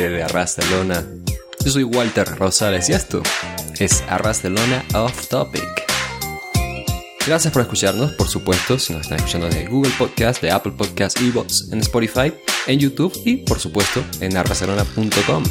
[0.00, 1.04] ¿Qué tal, gente de Arrastelona?
[1.62, 3.22] Yo soy Walter Rosales y esto
[3.78, 5.62] es Arrastelona Off Topic.
[7.26, 11.20] Gracias por escucharnos, por supuesto, si nos están escuchando de Google Podcast, de Apple Podcast,
[11.20, 12.32] Evox, en Spotify,
[12.66, 15.44] en YouTube y, por supuesto, en arrastelona.com.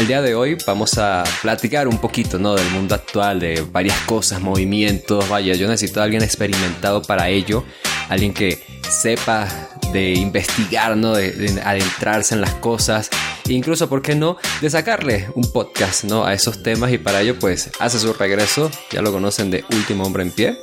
[0.00, 2.56] El día de hoy vamos a platicar un poquito ¿no?
[2.56, 5.28] del mundo actual, de varias cosas, movimientos.
[5.28, 7.62] Vaya, yo necesito a alguien experimentado para ello,
[8.08, 8.58] alguien que
[8.90, 9.48] sepa
[9.92, 11.14] de investigar, ¿no?
[11.14, 13.10] de, adentrarse en las cosas,
[13.48, 16.24] e incluso, ¿por qué no?, de sacarle un podcast ¿no?
[16.24, 20.04] a esos temas y para ello pues hace su regreso, ya lo conocen de Último
[20.04, 20.58] Hombre en Pie.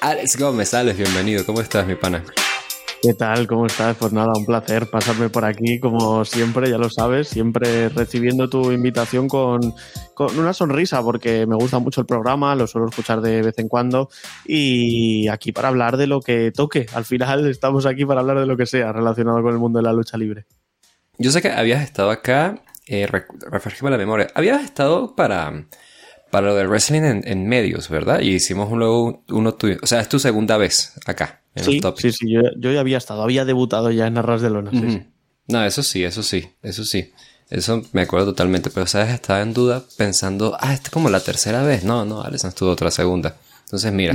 [0.00, 2.24] Alex Gómez, bienvenido, ¿cómo estás mi pana?
[3.00, 3.46] ¿Qué tal?
[3.46, 3.96] ¿Cómo estás?
[3.96, 8.72] Pues nada, un placer pasarme por aquí, como siempre, ya lo sabes, siempre recibiendo tu
[8.72, 9.72] invitación con,
[10.36, 14.10] una sonrisa, porque me gusta mucho el programa, lo suelo escuchar de vez en cuando,
[14.44, 16.86] y aquí para hablar de lo que toque.
[16.92, 19.84] Al final estamos aquí para hablar de lo que sea relacionado con el mundo de
[19.84, 20.46] la lucha libre.
[21.18, 25.66] Yo sé que habías estado acá, eh, la memoria, habías estado para
[26.30, 28.20] para lo del wrestling en, medios, ¿verdad?
[28.20, 29.76] Y hicimos luego uno tuyo.
[29.82, 31.40] O sea, es tu segunda vez acá.
[31.58, 34.70] En sí, sí, sí, yo, ya había estado, había debutado ya en Arras de Lona.
[35.46, 37.12] No, eso sí, eso sí, eso sí.
[37.50, 38.70] Eso me acuerdo totalmente.
[38.70, 39.10] Pero, ¿sabes?
[39.10, 41.84] Estaba en duda pensando, ah, esta es como la tercera vez.
[41.84, 43.36] No, no, Alex estuvo otra segunda.
[43.64, 44.14] Entonces, mira,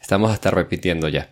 [0.00, 1.30] estamos hasta repitiendo ya.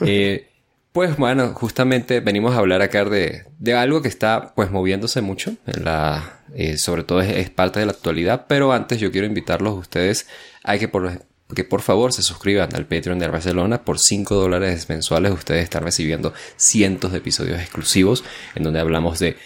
[0.00, 0.48] eh,
[0.92, 5.54] pues bueno, justamente venimos a hablar acá de, de algo que está pues moviéndose mucho,
[5.66, 9.74] en la, eh, sobre todo es, parte de la actualidad, pero antes yo quiero invitarlos
[9.74, 10.26] a ustedes
[10.64, 13.82] a que por, que por favor se suscriban al Patreon de Barcelona.
[13.84, 19.36] Por 5 dólares mensuales ustedes están recibiendo cientos de episodios exclusivos en donde hablamos de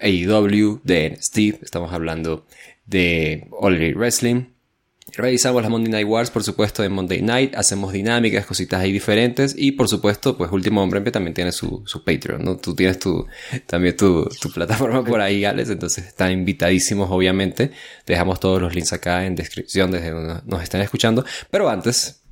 [0.00, 2.46] AEW, de Steve, estamos hablando
[2.86, 4.51] de All Wrestling,
[5.14, 7.54] Revisamos las Monday Night Wars, por supuesto, en Monday Night.
[7.54, 9.54] Hacemos dinámicas, cositas ahí diferentes.
[9.56, 12.56] Y por supuesto, pues Último Hombre también tiene su, su Patreon, ¿no?
[12.56, 13.26] Tú tienes tu,
[13.66, 15.68] también tu, tu plataforma por ahí, Alex.
[15.68, 17.72] Entonces están invitadísimos, obviamente.
[18.06, 21.26] Dejamos todos los links acá en descripción desde donde nos estén escuchando.
[21.50, 22.22] Pero antes,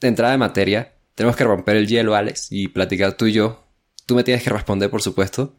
[0.00, 3.64] de entrada de materia, tenemos que romper el hielo, Alex, y platicar tú y yo.
[4.06, 5.54] Tú me tienes que responder, por supuesto,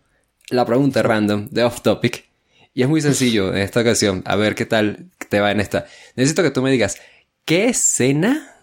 [0.49, 2.25] la pregunta random de off topic.
[2.73, 4.21] Y es muy sencillo en esta ocasión.
[4.25, 5.85] A ver qué tal te va en esta.
[6.15, 6.97] Necesito que tú me digas,
[7.45, 8.55] ¿qué escena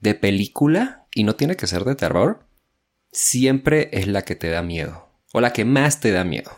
[0.00, 2.46] de película, y no tiene que ser de terror,
[3.12, 5.08] siempre es la que te da miedo?
[5.32, 6.50] O la que más te da miedo.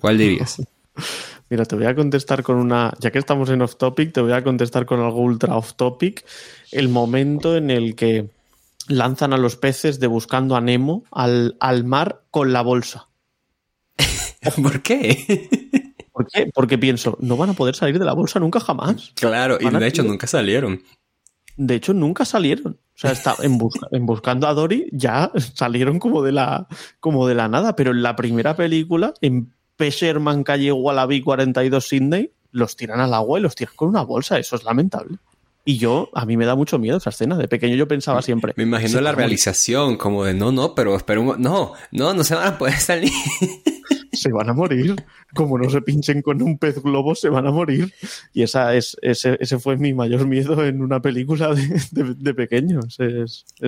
[0.00, 0.62] ¿Cuál dirías?
[1.48, 4.32] Mira, te voy a contestar con una, ya que estamos en off topic, te voy
[4.32, 6.24] a contestar con algo ultra off topic.
[6.70, 8.30] El momento en el que
[8.88, 13.08] lanzan a los peces de buscando a Nemo al, al mar con la bolsa.
[14.62, 15.48] ¿Por qué?
[16.12, 16.50] ¿Por qué?
[16.52, 19.12] Porque pienso, no van a poder salir de la bolsa nunca jamás.
[19.14, 20.82] Claro, y de hecho nunca salieron.
[21.56, 22.78] De hecho, nunca salieron.
[22.94, 23.58] O sea, está en,
[23.92, 26.66] en, Buscando a Dory ya salieron como de, la,
[27.00, 27.76] como de la nada.
[27.76, 33.38] Pero en la primera película, en Pesherman Calle Wallaby 42 Sydney, los tiran al agua
[33.38, 34.38] y los tiran con una bolsa.
[34.38, 35.18] Eso es lamentable.
[35.64, 37.36] Y yo, a mí me da mucho miedo esa escena.
[37.36, 38.52] De pequeño yo pensaba siempre.
[38.56, 42.34] Me imagino la realización, como de no, no, pero espera un No, no, no se
[42.34, 43.12] van a poder salir.
[44.12, 44.96] se van a morir.
[45.34, 47.92] Como no se pinchen con un pez globo, se van a morir.
[48.32, 52.80] Y esa es, ese, ese fue mi mayor miedo en una película de, de, pequeño.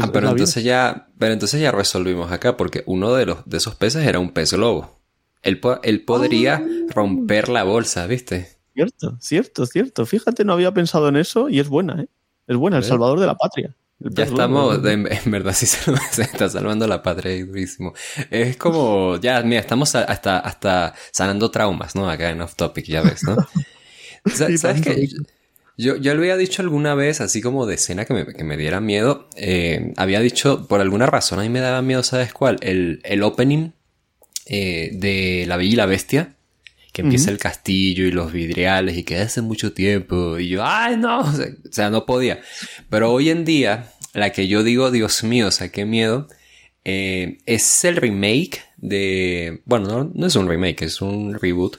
[0.00, 3.75] Ah, pero entonces ya, pero entonces ya resolvimos acá, porque uno de los de esos
[3.75, 5.00] peces era un pez globo.
[5.43, 6.65] Él, él podría ah.
[6.88, 8.49] romper la bolsa, ¿viste?
[8.75, 10.06] Cierto, cierto, cierto.
[10.06, 12.09] Fíjate, no había pensado en eso y es buena, ¿eh?
[12.47, 13.75] Es buena, el salvador de la patria.
[14.10, 15.66] Ya estamos, en, verdad sí
[16.10, 17.94] se, está salvando la patria, durísimo.
[18.30, 22.08] Es como, ya, mira, estamos hasta, hasta sanando traumas, ¿no?
[22.08, 23.36] Acá en Off Topic, ya ves, ¿no?
[24.26, 25.08] ¿Sabes qué?
[25.76, 28.56] Yo, yo lo había dicho alguna vez, así como de escena que me, que me
[28.56, 29.28] diera miedo.
[29.36, 32.58] Eh, había dicho, por alguna razón, a mí me daba miedo, ¿sabes cuál?
[32.60, 33.70] El, el opening
[34.46, 36.34] eh, de La Bella y la Bestia
[36.94, 40.96] que empieza el castillo y los vidriales y que hace mucho tiempo y yo, ay
[40.96, 41.32] no, o
[41.72, 42.40] sea, no podía.
[42.88, 46.28] Pero hoy en día, la que yo digo, Dios mío, o sea, qué miedo,
[46.84, 51.78] eh, es el remake de, bueno, no, es un remake, es un reboot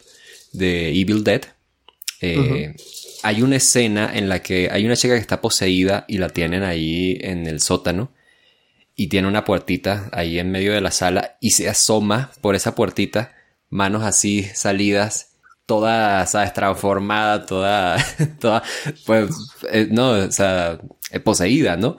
[0.53, 1.41] de Evil Dead.
[2.21, 2.75] Eh,
[3.23, 6.63] hay una escena en la que hay una chica que está poseída y la tienen
[6.63, 8.11] ahí en el sótano
[8.95, 12.75] y tiene una puertita ahí en medio de la sala y se asoma por esa
[12.75, 13.35] puertita
[13.69, 15.35] manos así salidas,
[15.65, 16.53] toda, ¿sabes?
[16.53, 17.97] Transformada, toda,
[18.39, 18.63] toda,
[19.05, 19.29] pues,
[19.71, 20.79] eh, no, o sea,
[21.23, 21.97] poseída, ¿no?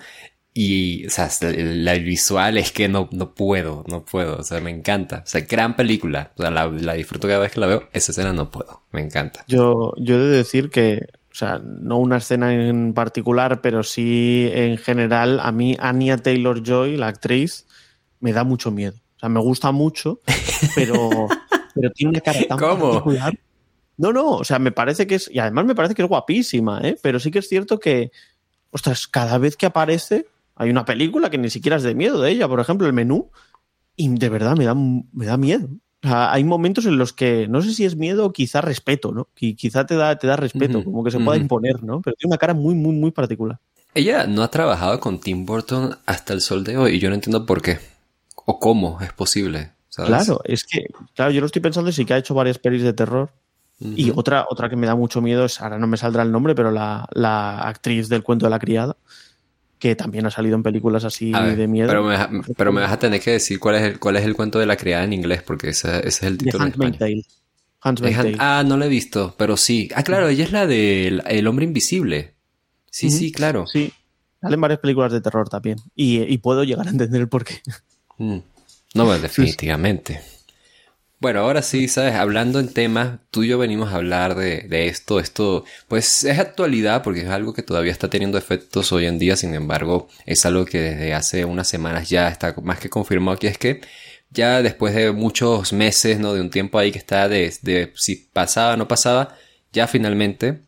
[0.59, 4.71] Y, o sea, el, visual es que no, no puedo, no puedo, o sea, me
[4.71, 5.19] encanta.
[5.19, 8.13] O sea, gran película, o sea, la, la disfruto cada vez que la veo, esa
[8.13, 9.45] escena no puedo, me encanta.
[9.49, 14.49] Yo, yo he de decir que, o sea, no una escena en particular, pero sí
[14.51, 17.67] en general, a mí Anya Taylor Joy, la actriz,
[18.21, 18.95] me da mucho miedo.
[19.17, 20.23] O sea, me gusta mucho,
[20.75, 21.29] pero,
[21.75, 23.39] pero tiene una cara tan particular.
[23.99, 26.81] No, no, o sea, me parece que es, y además me parece que es guapísima,
[26.83, 26.97] ¿eh?
[27.03, 28.11] Pero sí que es cierto que,
[28.71, 30.27] ostras, cada vez que aparece,
[30.57, 33.31] hay una película que ni siquiera es de miedo de ella, por ejemplo, el menú,
[33.95, 35.69] y de verdad me da, me da miedo.
[36.03, 39.13] O sea, hay momentos en los que no sé si es miedo o quizá respeto,
[39.13, 39.29] ¿no?
[39.35, 42.01] quizá te da, te da respeto, como que se pueda imponer, ¿no?
[42.01, 43.59] Pero tiene una cara muy, muy, muy particular.
[43.95, 47.15] Ella no ha trabajado con Tim Burton hasta el sol de hoy y yo no
[47.15, 47.79] entiendo por qué
[48.45, 49.73] o cómo es posible.
[49.91, 52.83] Claro, es que, claro, yo lo estoy pensando y sí que ha hecho varias pelis
[52.83, 53.31] de terror.
[53.79, 56.55] Y otra, otra que me da mucho miedo es, ahora no me saldrá el nombre,
[56.55, 58.97] pero la, la actriz del cuento de la criada,
[59.79, 61.89] que también ha salido en películas así de miedo.
[61.89, 64.35] Pero me, pero me, vas a tener que decir cuál es el, cuál es el
[64.35, 66.65] cuento de la criada en inglés, porque ese, ese es el título.
[66.65, 67.25] De
[67.81, 68.01] Hans
[68.39, 69.89] Ah, no lo he visto, pero sí.
[69.95, 72.35] Ah, claro, ella es la del el hombre invisible.
[72.91, 73.67] Sí, sí, claro.
[73.67, 73.93] Sí.
[74.41, 75.79] Salen varias películas de terror también.
[75.95, 77.61] Y, y puedo llegar a entender el porqué.
[78.19, 78.39] Mm.
[78.95, 80.23] No, pues, definitivamente.
[81.19, 85.19] Bueno, ahora sí, sabes, hablando en temas, tú y yo venimos a hablar de, esto.
[85.19, 89.35] Esto, pues es actualidad porque es algo que todavía está teniendo efectos hoy en día.
[89.37, 93.39] Sin embargo, es algo que desde hace unas semanas ya está más que confirmado.
[93.39, 93.81] Que es que
[94.31, 96.35] ya después de muchos meses, ¿no?
[96.35, 99.37] De un tiempo ahí que está de, de si pasaba o no pasaba,
[99.73, 100.61] ya finalmente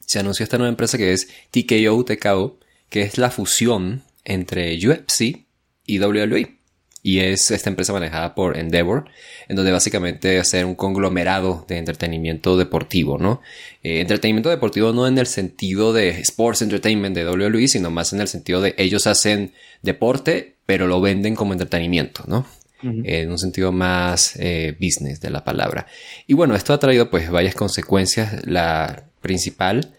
[0.00, 2.58] se anunció esta nueva empresa que es TKO, TKO,
[2.88, 5.46] que es la fusión entre UFC
[5.84, 6.59] y WWE
[7.02, 9.06] y es esta empresa manejada por Endeavor,
[9.48, 13.40] en donde básicamente hacer un conglomerado de entretenimiento deportivo, ¿no?
[13.82, 18.20] Eh, entretenimiento deportivo no en el sentido de sports entertainment de WWE, sino más en
[18.20, 19.52] el sentido de ellos hacen
[19.82, 22.46] deporte, pero lo venden como entretenimiento, ¿no?
[22.82, 25.86] En un sentido más eh, business de la palabra.
[26.26, 28.46] Y bueno, esto ha traído pues varias consecuencias.
[28.46, 29.92] La principal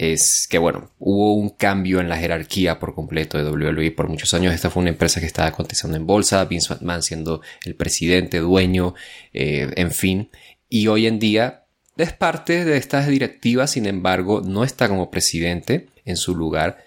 [0.00, 3.90] es que, bueno, hubo un cambio en la jerarquía por completo de WWE.
[3.90, 7.42] Por muchos años esta fue una empresa que estaba cotizando en bolsa, Vince McMahon siendo
[7.66, 8.94] el presidente, dueño,
[9.34, 10.30] eh, en fin.
[10.70, 11.64] Y hoy en día
[11.98, 15.88] es parte de estas directivas, sin embargo, no está como presidente.
[16.06, 16.82] En su lugar,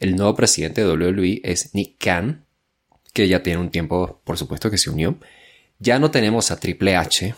[0.00, 2.46] el nuevo presidente de WWE es Nick Khan,
[3.12, 5.20] que ya tiene un tiempo, por supuesto, que se unió.
[5.78, 7.32] Ya no tenemos a Triple H,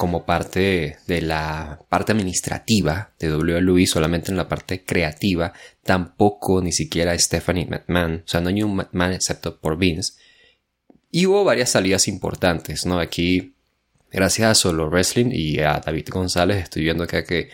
[0.00, 5.52] como parte de la parte administrativa de WWE, solamente en la parte creativa,
[5.84, 10.14] tampoco ni siquiera Stephanie McMahon, o sea, no hay un McMahon excepto por Vince.
[11.10, 12.98] Y hubo varias salidas importantes, ¿no?
[12.98, 13.56] Aquí,
[14.10, 17.50] gracias a Solo Wrestling y a David González, estoy viendo acá que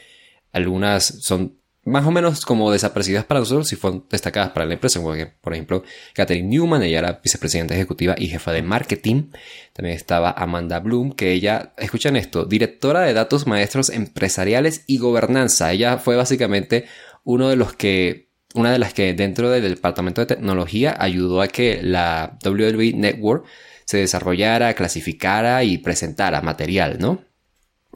[0.52, 5.00] algunas son más o menos como desaparecidas para nosotros y fueron destacadas para la empresa.
[5.00, 5.84] Por ejemplo,
[6.14, 9.30] Catherine Newman, ella era vicepresidenta ejecutiva y jefa de marketing.
[9.72, 15.72] También estaba Amanda Bloom, que ella, escuchan esto, directora de datos maestros empresariales y gobernanza.
[15.72, 16.86] Ella fue básicamente
[17.22, 21.46] uno de los que, una de las que dentro del departamento de tecnología ayudó a
[21.46, 23.46] que la WWE Network
[23.84, 27.22] se desarrollara, clasificara y presentara material, ¿no?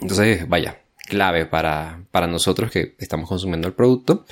[0.01, 0.79] Entonces, vaya,
[1.11, 4.25] clave para, para nosotros que estamos consumiendo el producto.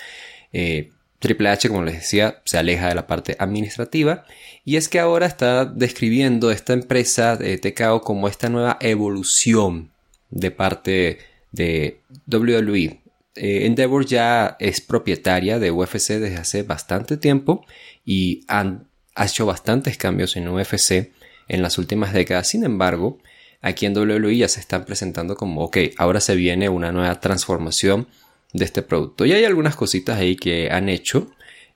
[0.54, 4.24] Eh, Triple H, como les decía, se aleja de la parte administrativa
[4.64, 9.90] y es que ahora está describiendo esta empresa de TKO como esta nueva evolución
[10.30, 11.18] de parte
[11.52, 13.00] de WWE.
[13.34, 17.66] Eh, Endeavor ya es propietaria de UFC desde hace bastante tiempo
[18.04, 21.12] y han ha hecho bastantes cambios en UFC
[21.48, 22.48] en las últimas décadas.
[22.48, 23.18] Sin embargo,
[23.60, 28.08] aquí en WWE ya se están presentando como, ok, ahora se viene una nueva transformación
[28.52, 29.26] de este producto.
[29.26, 31.30] Y hay algunas cositas ahí que han hecho,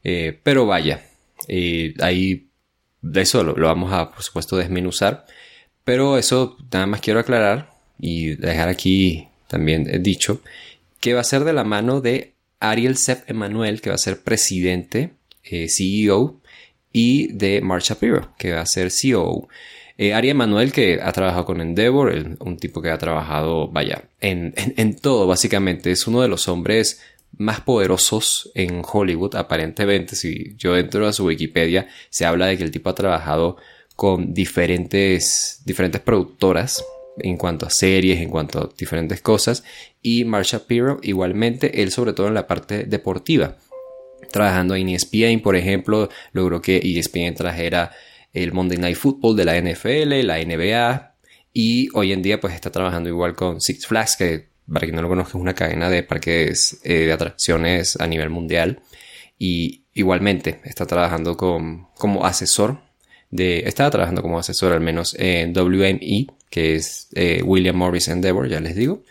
[0.04, 1.02] eh, pero vaya,
[1.48, 2.48] eh, ahí
[3.02, 5.26] de eso lo, vamos a, por supuesto, desmenuzar.
[5.84, 10.40] Pero eso nada más quiero aclarar y dejar aquí también dicho
[11.00, 14.22] que va a ser de la mano de Ariel Sepp Emanuel, que va a ser
[14.22, 16.40] presidente, eh, CEO,
[16.92, 19.48] y de Mark Shapiro, que va a ser CEO.
[20.02, 24.52] Eh, Ari Emanuel, que ha trabajado con Endeavor, un tipo que ha trabajado, vaya, en,
[24.56, 25.92] en, todo básicamente.
[25.92, 27.00] Es uno de los hombres
[27.38, 30.16] más poderosos en Hollywood, aparentemente.
[30.16, 33.58] Si yo entro a su Wikipedia, se habla de que el tipo ha trabajado
[33.94, 36.84] con diferentes, diferentes productoras
[37.18, 39.62] en cuanto a series, en cuanto a diferentes cosas.
[40.02, 43.56] Y Mark Shapiro, igualmente, él sobre todo en la parte deportiva.
[44.32, 47.92] Trabajando en ESPN, por ejemplo, logró que ESPN trajera
[48.32, 51.14] el Monday Night Football de la NFL, la NBA,
[51.52, 55.02] y hoy en día pues está trabajando igual con Six Flags, que para quien no
[55.02, 58.80] lo conozca es una cadena de parques eh, de atracciones a nivel mundial,
[59.38, 62.80] y igualmente está trabajando con, como asesor
[63.30, 68.48] de, estaba trabajando como asesor al menos en WME, que es eh, William Morris Endeavor,
[68.48, 69.02] ya les digo,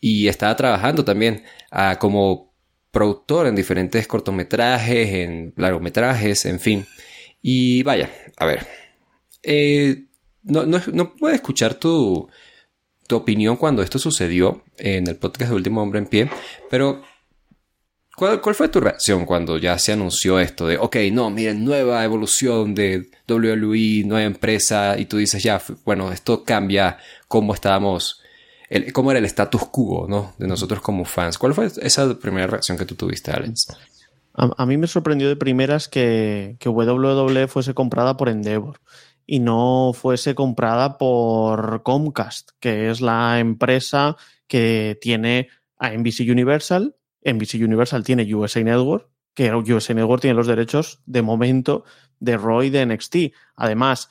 [0.00, 2.52] y estaba trabajando también ah, como
[2.90, 6.86] productor en diferentes cortometrajes, en largometrajes, en fin.
[7.42, 8.66] Y vaya, a ver.
[9.42, 10.04] Eh,
[10.42, 12.28] no, no, no puedo escuchar tu,
[13.08, 16.30] tu opinión cuando esto sucedió en el podcast de Último Hombre en Pie,
[16.70, 17.02] pero
[18.16, 22.04] ¿cuál, ¿cuál, fue tu reacción cuando ya se anunció esto de, ok, no, miren, nueva
[22.04, 28.22] evolución de WWE, nueva empresa, y tú dices, ya, bueno, esto cambia cómo estábamos,
[28.68, 30.34] el, cómo era el status quo, ¿no?
[30.38, 31.38] De nosotros como fans.
[31.38, 33.68] ¿Cuál fue esa primera reacción que tú tuviste, Alex?
[34.38, 38.80] A, mí me sorprendió de primeras que, que WWE fuese comprada por Endeavor
[39.26, 44.16] y no fuese comprada por Comcast, que es la empresa
[44.46, 46.94] que tiene a NBC Universal.
[47.24, 51.82] NBC Universal tiene USA Network, que USA Network tiene los derechos de momento
[52.20, 53.16] de Roy de NXT.
[53.56, 54.08] Además,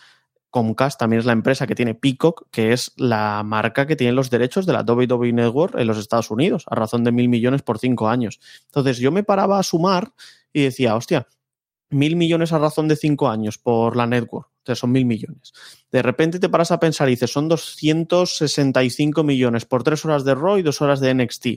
[0.58, 4.30] Comcast también es la empresa que tiene Peacock, que es la marca que tiene los
[4.30, 7.78] derechos de la WWE Network en los Estados Unidos, a razón de mil millones por
[7.78, 8.40] cinco años.
[8.66, 10.14] Entonces yo me paraba a sumar
[10.52, 11.28] y decía, hostia,
[11.90, 15.54] mil millones a razón de cinco años por la network son mil millones.
[15.92, 20.36] De repente te paras a pensar y dices, son 265 millones por tres horas de
[20.36, 21.48] Raw y dos horas de NXT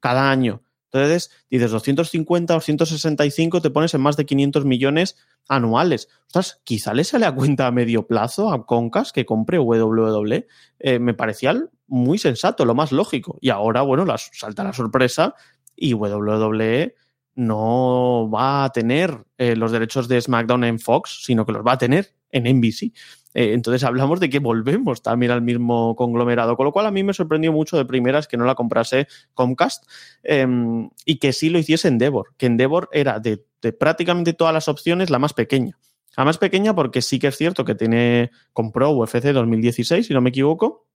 [0.00, 0.62] cada año.
[0.94, 5.16] Entonces dices 250, 265, te pones en más de 500 millones
[5.48, 6.08] anuales.
[6.26, 10.46] Ostras, quizá le sale a cuenta a medio plazo a Concas que compre WWE.
[10.78, 13.38] Eh, me parecía muy sensato, lo más lógico.
[13.40, 15.34] Y ahora, bueno, la, salta la sorpresa
[15.74, 16.94] y WWE
[17.34, 21.72] no va a tener eh, los derechos de SmackDown en Fox, sino que los va
[21.72, 22.92] a tener en NBC.
[23.34, 27.02] Eh, entonces hablamos de que volvemos también al mismo conglomerado, con lo cual a mí
[27.02, 29.84] me sorprendió mucho de primeras que no la comprase Comcast
[30.22, 30.46] eh,
[31.04, 35.10] y que sí lo hiciese Endeavor, que Endeavor era de, de, prácticamente todas las opciones
[35.10, 35.76] la más pequeña.
[36.16, 40.20] La más pequeña porque sí que es cierto que tiene, compró UFC 2016, si no
[40.20, 40.86] me equivoco,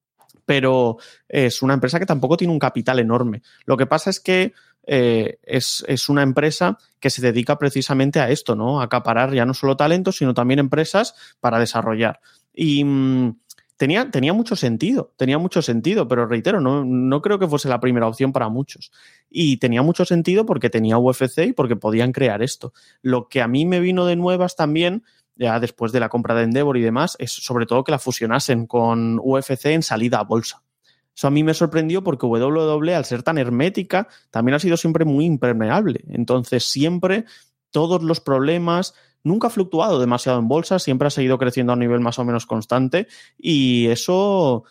[0.46, 3.43] pero es una empresa que tampoco tiene un capital enorme.
[3.65, 4.53] Lo que pasa es que
[4.86, 8.81] eh, es, es, una empresa que se dedica precisamente a esto, ¿no?
[8.81, 12.19] A acaparar ya no solo talentos, sino también empresas para desarrollar.
[12.53, 13.38] Y mmm,
[13.77, 17.79] tenía, tenía mucho sentido, tenía mucho sentido, pero reitero, no, no creo que fuese la
[17.79, 18.91] primera opción para muchos.
[19.29, 22.74] Y tenía mucho sentido porque tenía UFC y porque podían crear esto.
[23.01, 25.03] Lo que a mí me vino de nuevas también
[25.39, 28.67] ya después de la compra de Endeavor y demás, es sobre todo que la fusionasen
[28.67, 30.62] con UFC en salida a bolsa.
[31.19, 35.03] Eso a mí me sorprendió porque WWE, al ser tan hermética, también ha sido siempre
[35.03, 36.05] muy impermeable.
[36.07, 37.25] Entonces, siempre
[37.71, 41.81] todos los problemas, nunca ha fluctuado demasiado en bolsa, siempre ha seguido creciendo a un
[41.81, 44.63] nivel más o menos constante y eso,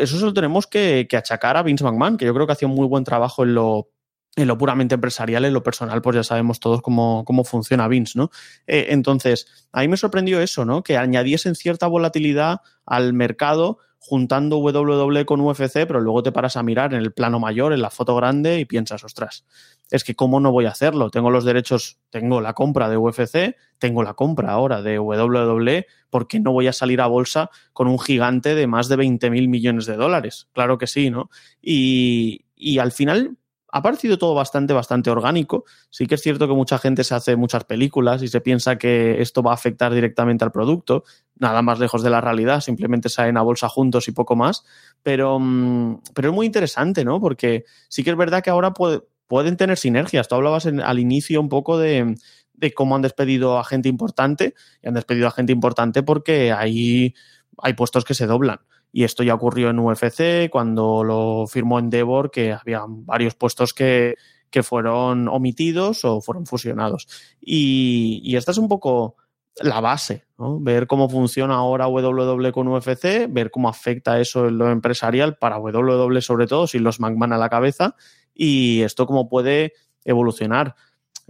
[0.00, 2.66] eso se lo tenemos que, que achacar a Vince McMahon, que yo creo que hacía
[2.66, 3.90] un muy buen trabajo en lo
[4.36, 8.16] en lo puramente empresarial, en lo personal, pues ya sabemos todos cómo, cómo funciona Vince,
[8.16, 8.30] ¿no?
[8.68, 10.82] Eh, entonces, a mí me sorprendió eso, ¿no?
[10.84, 16.62] Que añadiesen cierta volatilidad al mercado juntando WWE con UFC, pero luego te paras a
[16.62, 19.44] mirar en el plano mayor, en la foto grande y piensas, ostras,
[19.90, 21.10] es que cómo no voy a hacerlo.
[21.10, 26.28] Tengo los derechos, tengo la compra de UFC, tengo la compra ahora de WWE, ¿por
[26.28, 29.48] qué no voy a salir a bolsa con un gigante de más de 20 mil
[29.48, 30.48] millones de dólares?
[30.52, 31.30] Claro que sí, ¿no?
[31.60, 33.36] Y, y al final
[33.70, 35.64] ha parecido todo bastante, bastante orgánico.
[35.90, 39.20] Sí que es cierto que mucha gente se hace muchas películas y se piensa que
[39.20, 41.04] esto va a afectar directamente al producto.
[41.36, 44.64] Nada más lejos de la realidad, simplemente salen a bolsa juntos y poco más.
[45.02, 47.20] Pero, mm, pero es muy interesante, ¿no?
[47.20, 50.28] Porque sí que es verdad que ahora puede, pueden tener sinergias.
[50.28, 52.14] Tú hablabas al inicio un poco de,
[52.54, 57.14] de cómo han despedido a gente importante y han despedido a gente importante porque hay,
[57.58, 58.60] hay puestos que se doblan.
[58.92, 64.16] Y esto ya ocurrió en UFC cuando lo firmó Endeavor, que había varios puestos que,
[64.50, 67.06] que fueron omitidos o fueron fusionados.
[67.40, 69.16] Y, esta es un poco
[69.60, 70.60] la base, ¿no?
[70.60, 75.58] Ver cómo funciona ahora WWE con UFC, ver cómo afecta eso en lo empresarial para
[75.58, 77.96] WWE sobre todo, sin los McMahon a la cabeza,
[78.32, 79.72] y esto cómo puede
[80.04, 80.76] evolucionar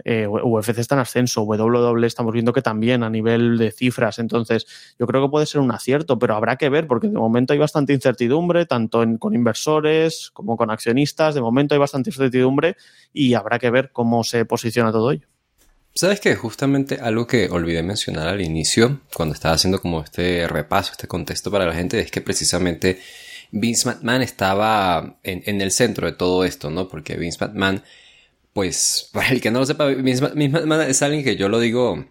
[0.05, 4.65] eh, UFC está en ascenso, WWE estamos viendo que también a nivel de cifras, entonces
[4.97, 7.59] yo creo que puede ser un acierto, pero habrá que ver porque de momento hay
[7.59, 12.77] bastante incertidumbre, tanto con inversores como con accionistas, de momento hay bastante incertidumbre
[13.13, 15.27] y habrá que ver cómo se posiciona todo ello.
[15.95, 16.35] ¿Sabes qué?
[16.35, 21.51] Justamente algo que olvidé mencionar al inicio, cuando estaba haciendo como este repaso, este contexto
[21.51, 22.99] para la gente, es que precisamente
[23.51, 26.87] Vince McMahon estaba en, en el centro de todo esto, ¿no?
[26.87, 27.83] Porque Vince McMahon
[28.53, 32.05] pues, para el que no lo sepa, misma, misma, es alguien que yo lo digo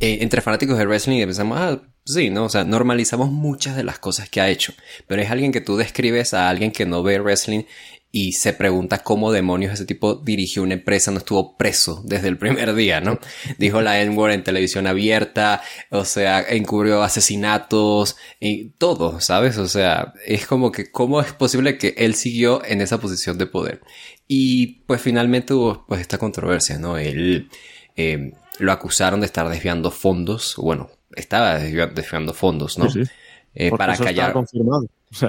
[0.00, 2.44] eh, entre fanáticos de wrestling y pensamos, ah, sí, ¿no?
[2.44, 4.74] O sea, normalizamos muchas de las cosas que ha hecho,
[5.06, 7.64] pero es alguien que tú describes a alguien que no ve wrestling
[8.12, 12.38] y se pregunta cómo demonios ese tipo dirigió una empresa, no estuvo preso desde el
[12.38, 13.18] primer día, ¿no?
[13.58, 19.58] Dijo la N-word en televisión abierta, o sea, encubrió asesinatos y todo, ¿sabes?
[19.58, 23.46] O sea, es como que cómo es posible que él siguió en esa posición de
[23.46, 23.82] poder.
[24.28, 26.98] Y pues finalmente hubo pues esta controversia, ¿no?
[26.98, 27.48] Él
[27.96, 32.90] eh, lo acusaron de estar desviando fondos, bueno, estaba desviando fondos, ¿no?
[32.90, 33.10] Sí, sí.
[33.54, 34.32] eh, para callar.
[34.32, 34.86] confirmado.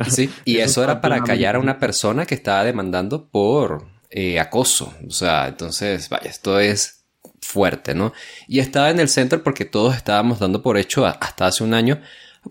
[0.10, 4.94] sí, y eso, era para callar a una persona que estaba demandando por eh, acoso.
[5.08, 7.04] O sea, entonces, vaya, esto es
[7.42, 8.14] fuerte, ¿no?
[8.48, 12.02] Y estaba en el center porque todos estábamos dando por hecho hasta hace un año,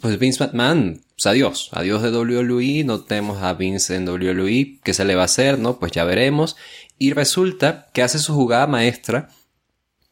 [0.00, 4.92] pues Vince McMahon, pues adiós, adiós de WWE, no tenemos a Vince en WWE, ¿qué
[4.92, 5.58] se le va a hacer?
[5.58, 6.56] No, pues ya veremos.
[6.98, 9.30] Y resulta que hace su jugada maestra,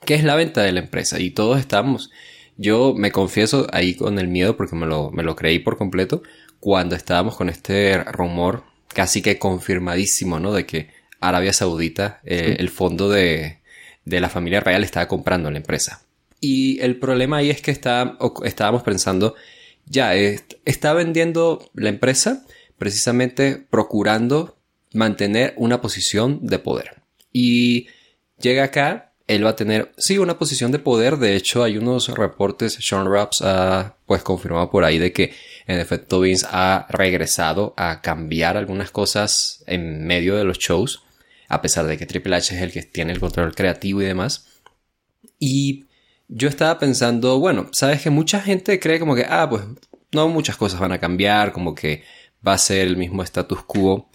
[0.06, 1.20] que es la venta de la empresa.
[1.20, 2.10] Y todos estamos,
[2.56, 6.22] yo me confieso ahí con el miedo porque me lo, me lo creí por completo,
[6.58, 10.54] cuando estábamos con este rumor casi que confirmadísimo, ¿no?
[10.54, 10.88] De que
[11.20, 13.58] Arabia Saudita, eh, el fondo de,
[14.06, 16.02] de la familia real estaba comprando la empresa.
[16.40, 19.34] Y el problema ahí es que está, estábamos pensando,
[19.86, 22.44] ya, está vendiendo la empresa
[22.78, 24.56] precisamente procurando
[24.92, 27.02] mantener una posición de poder.
[27.32, 27.88] Y
[28.40, 31.16] llega acá, él va a tener, sí, una posición de poder.
[31.16, 35.32] De hecho, hay unos reportes, Sean Raps ha pues confirmado por ahí de que
[35.66, 41.04] en efecto Vince ha regresado a cambiar algunas cosas en medio de los shows
[41.48, 44.46] a pesar de que Triple H es el que tiene el control creativo y demás.
[45.38, 45.84] Y
[46.28, 49.62] yo estaba pensando, bueno, sabes que mucha gente cree como que, ah, pues
[50.12, 52.02] no muchas cosas van a cambiar, como que
[52.46, 54.10] va a ser el mismo status quo.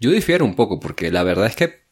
[0.00, 1.82] Yo difiero un poco porque la verdad es que,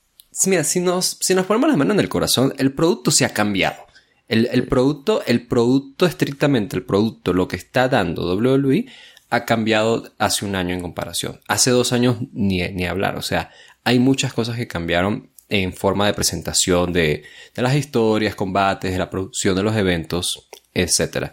[0.47, 3.31] mira, si nos, si nos ponemos la mano en el corazón, el producto se ha
[3.31, 3.87] cambiado.
[4.29, 8.87] El, el, producto, el producto estrictamente, el producto, lo que está dando WWE
[9.28, 11.41] ha cambiado hace un año en comparación.
[11.49, 13.17] Hace dos años ni, ni hablar.
[13.17, 13.50] O sea,
[13.85, 17.25] hay muchas cosas que cambiaron en forma de presentación de,
[17.56, 21.30] las historias, combates, de la producción de los eventos, etc.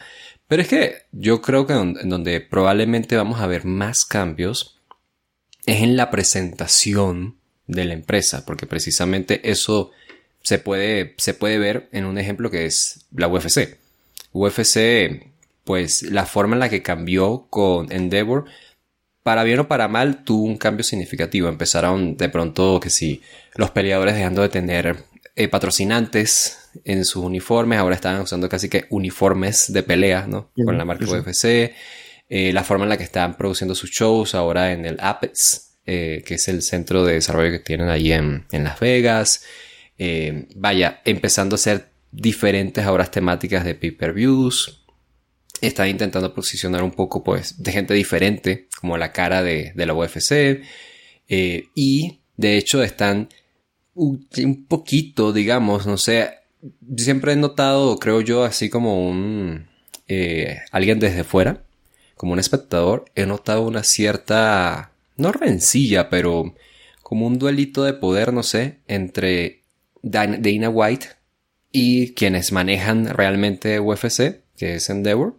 [0.48, 4.80] Pero es que yo creo que en donde probablemente vamos a ver más cambios
[5.66, 9.92] es en la presentación de la empresa, porque precisamente eso
[10.42, 13.78] se puede, se puede ver en un ejemplo que es la UFC.
[14.32, 15.30] UFC,
[15.64, 18.46] pues la forma en la que cambió con Endeavor
[19.28, 21.50] para bien o para mal, tuvo un cambio significativo.
[21.50, 23.22] Empezaron de pronto que si
[23.56, 25.04] los peleadores dejando de tener
[25.36, 30.50] eh, patrocinantes en sus uniformes, ahora estaban usando casi que uniformes de pelea, ¿no?
[30.56, 31.74] Con la marca UFC.
[32.30, 36.24] Eh, la forma en la que están produciendo sus shows ahora en el Apex, eh,
[36.26, 39.44] que es el centro de desarrollo que tienen allí en, en Las Vegas.
[40.56, 44.87] vaya, empezando a ser diferentes ahora temáticas de pay-per-views
[45.62, 50.62] están intentando posicionar un poco pues de gente diferente como la cara de, la UFC
[51.30, 53.30] eh, y de hecho están
[53.94, 54.28] un,
[54.68, 56.32] poquito digamos no sé
[56.96, 59.68] siempre he notado creo yo así como un
[60.08, 61.64] eh, alguien desde fuera
[62.16, 66.56] como un espectador he notado una cierta no rencilla pero
[67.02, 69.64] como un duelito de poder no sé entre
[70.04, 71.08] Dana White
[71.72, 75.36] y quienes manejan realmente UFC que es Endeavor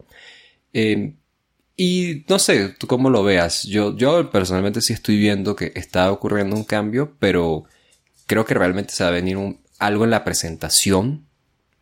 [0.72, 1.16] Em,
[1.76, 3.62] y no sé, tú cómo lo veas.
[3.62, 7.64] Yo, yo personalmente sí estoy viendo que está ocurriendo un cambio, pero
[8.26, 9.38] creo que realmente se va a venir
[9.78, 11.24] algo en la presentación.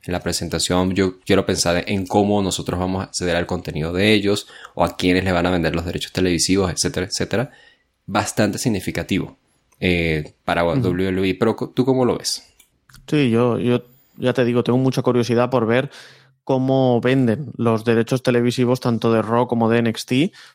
[0.02, 4.12] En la presentación yo quiero pensar en cómo nosotros vamos a acceder al contenido de
[4.12, 7.50] ellos o a quienes le van a vender los derechos televisivos, etcétera, etcétera.
[8.04, 9.36] Bastante significativo
[9.80, 11.34] eh, para WWE.
[11.34, 12.44] Pero tú cómo lo ves?
[13.08, 13.82] Sí, yo, yo
[14.18, 15.90] ya te digo, tengo mucha curiosidad por ver
[16.46, 20.12] cómo venden los derechos televisivos tanto de Raw como de NXT,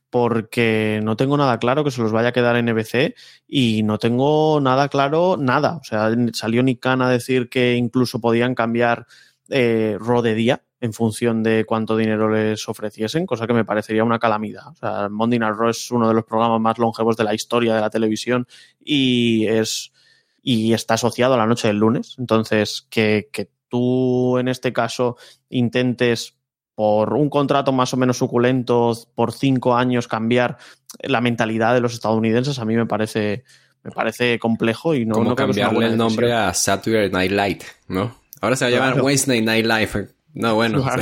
[0.10, 3.14] porque no tengo nada claro que se los vaya a quedar NBC
[3.46, 5.76] y no tengo nada claro nada.
[5.76, 9.06] O sea, salió Nick Khan a decir que incluso podían cambiar
[9.50, 14.06] eh, Raw de día en función de cuánto dinero les ofreciesen, cosa que me parecería
[14.06, 14.70] una calamidad.
[14.70, 17.76] O sea, Monday Night Raw es uno de los programas más longevos de la historia
[17.76, 18.48] de la televisión
[18.80, 19.92] y es
[20.42, 22.16] y está asociado a la noche del lunes.
[22.18, 25.18] Entonces, que, que tú en este caso
[25.50, 26.36] intentes
[26.76, 30.58] por un contrato más o menos suculento por cinco años cambiar
[31.00, 33.44] la mentalidad de los estadounidenses, a mí me parece,
[33.84, 38.16] me parece complejo y no, Como cambiarle el nombre a Saturday Night Light, ¿no?
[38.42, 40.10] Ahora se va a llamar Wednesday Night Live.
[40.34, 40.84] No, bueno.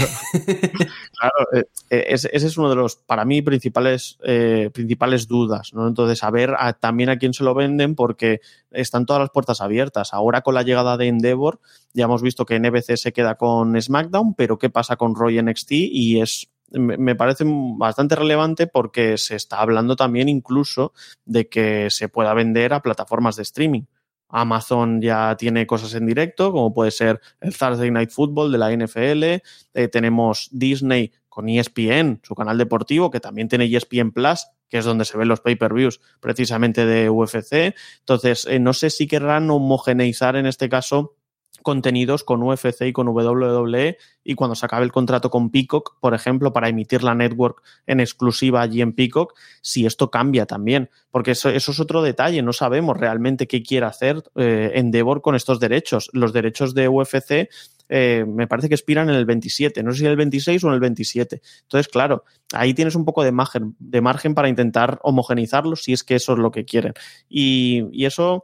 [1.19, 5.87] Claro, eh, eh, ese, es uno de los, para mí, principales, eh, principales dudas, ¿no?
[5.87, 8.39] Entonces, a ver también a quién se lo venden porque
[8.71, 10.13] están todas las puertas abiertas.
[10.13, 11.59] Ahora con la llegada de Endeavor,
[11.93, 15.71] ya hemos visto que NBC se queda con SmackDown, pero ¿qué pasa con Roy NXT?
[15.71, 20.93] Y es me parece bastante relevante porque se está hablando también incluso
[21.25, 23.83] de que se pueda vender a plataformas de streaming.
[24.29, 28.71] Amazon ya tiene cosas en directo, como puede ser el Thursday Night Football de la
[28.71, 29.23] NFL.
[29.23, 34.85] Eh, tenemos Disney con ESPN, su canal deportivo, que también tiene ESPN Plus, que es
[34.85, 37.75] donde se ven los pay-per-views precisamente de UFC.
[37.99, 41.15] Entonces, eh, no sé si querrán homogeneizar en este caso
[41.61, 46.13] contenidos con UFC y con WWE y cuando se acabe el contrato con Peacock, por
[46.13, 51.31] ejemplo, para emitir la network en exclusiva allí en Peacock, si esto cambia también, porque
[51.31, 55.59] eso, eso es otro detalle, no sabemos realmente qué quiere hacer eh, Endeavor con estos
[55.59, 56.09] derechos.
[56.13, 57.49] Los derechos de UFC
[57.89, 60.67] eh, me parece que expiran en el 27, no sé si en el 26 o
[60.67, 61.41] en el 27.
[61.63, 66.03] Entonces, claro, ahí tienes un poco de margen, de margen para intentar homogenizarlos si es
[66.03, 66.93] que eso es lo que quieren.
[67.27, 68.43] Y, y eso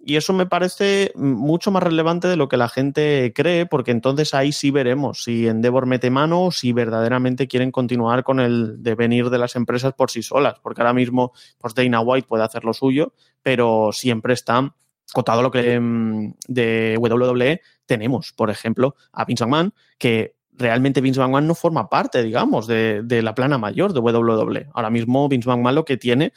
[0.00, 4.32] y eso me parece mucho más relevante de lo que la gente cree, porque entonces
[4.32, 9.28] ahí sí veremos si Endeavor mete mano o si verdaderamente quieren continuar con el devenir
[9.28, 12.72] de las empresas por sí solas, porque ahora mismo pues Dana White puede hacer lo
[12.72, 14.74] suyo, pero siempre está
[15.12, 21.20] cotado lo que mm, de WWE tenemos, por ejemplo, a Vince McMahon, que realmente Vince
[21.20, 24.68] McMahon no forma parte, digamos, de, de, la plana mayor de WWE.
[24.74, 26.32] Ahora mismo Vince McMahon lo que tiene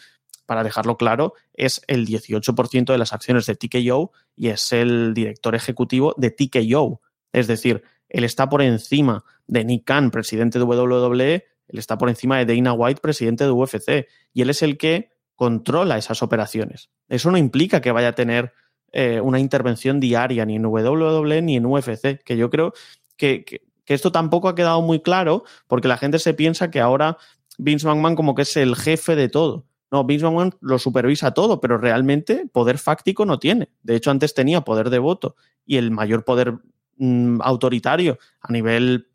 [0.45, 5.55] para dejarlo claro, es el 18% de las acciones de TKO y es el director
[5.55, 7.01] ejecutivo de TKO.
[7.31, 12.09] Es decir, él está por encima de Nick Khan, presidente de WWE, él está por
[12.09, 16.89] encima de Dana White, presidente de UFC, y él es el que controla esas operaciones.
[17.07, 18.53] Eso no implica que vaya a tener
[18.91, 22.73] eh, una intervención diaria ni en WWE ni en UFC, que yo creo
[23.15, 26.81] que, que, que esto tampoco ha quedado muy claro porque la gente se piensa que
[26.81, 27.17] ahora
[27.57, 29.65] Vince McMahon como que es el jefe de todo.
[29.91, 30.25] No, Vince
[30.61, 33.69] lo supervisa todo, pero realmente poder fáctico no tiene.
[33.83, 36.59] De hecho, antes tenía poder de voto y el mayor poder
[36.95, 39.09] mmm, autoritario a nivel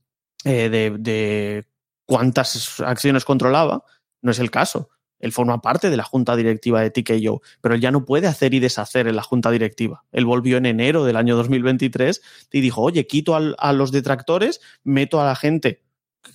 [0.44, 1.64] eh, de,
[2.04, 3.84] cuántas acciones controlaba,
[4.20, 4.90] no es el caso.
[5.18, 8.52] Él forma parte de la junta directiva de TKO, pero él ya no puede hacer
[8.52, 10.04] y deshacer en la junta directiva.
[10.12, 12.20] Él volvió en enero del año 2023
[12.52, 15.82] y dijo, oye, quito a los detractores, meto a la gente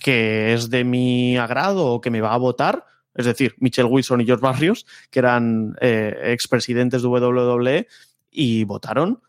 [0.00, 4.20] que es de mi agrado o que me va a votar, es decir, Michelle Wilson
[4.20, 7.86] y George Barrios, que eran eh, expresidentes de WWE,
[8.30, 9.20] y votaron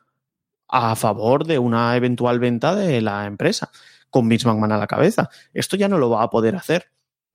[0.69, 3.71] a favor de una eventual venta de la empresa,
[4.09, 5.29] con Vince McMahon a la cabeza.
[5.53, 6.91] Esto ya no lo va a poder hacer.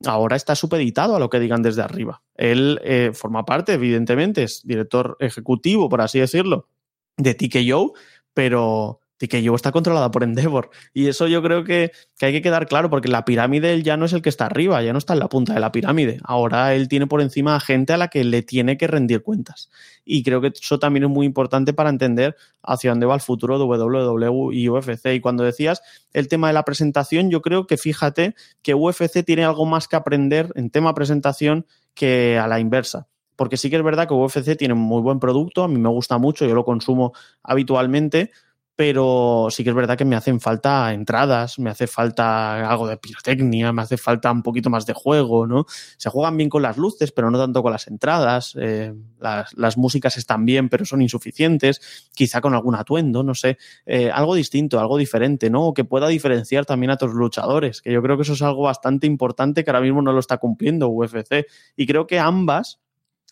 [0.07, 2.23] Ahora está supeditado a lo que digan desde arriba.
[2.35, 6.69] Él eh, forma parte, evidentemente, es director ejecutivo, por así decirlo,
[7.17, 7.95] de TKO,
[8.33, 10.70] pero TKO está controlada por Endeavor.
[10.94, 13.96] Y eso yo creo que, que, hay que quedar claro, porque la pirámide él ya
[13.96, 16.18] no es el que está arriba, ya no está en la punta de la pirámide.
[16.24, 19.70] Ahora él tiene por encima a gente a la que le tiene que rendir cuentas.
[20.04, 23.59] Y creo que eso también es muy importante para entender hacia dónde va el futuro
[23.59, 25.07] de WWE y UFC.
[25.14, 29.44] Y cuando decías el tema de la presentación, yo creo que fíjate que UFC tiene
[29.44, 33.85] algo más que aprender en tema presentación que a la inversa porque sí que es
[33.85, 36.64] verdad que UFC tiene un muy buen producto, a mí me gusta mucho, yo lo
[36.64, 37.12] consumo
[37.44, 38.33] habitualmente,
[38.79, 42.97] pero sí que es verdad que me hacen falta entradas, me hace falta algo de
[42.97, 45.67] pirotecnia, me hace falta un poquito más de juego, ¿no?
[45.97, 49.77] Se juegan bien con las luces, pero no tanto con las entradas, eh, las, las,
[49.79, 54.79] músicas están bien, pero son insuficientes, quizá con algún atuendo, no sé, eh, algo distinto,
[54.79, 55.67] algo diferente, ¿no?
[55.67, 58.62] O que pueda diferenciar también a otros luchadores, que yo creo que eso es algo
[58.62, 61.49] bastante importante que ahora mismo no lo está cumpliendo UFC.
[61.75, 62.79] Y creo que ambas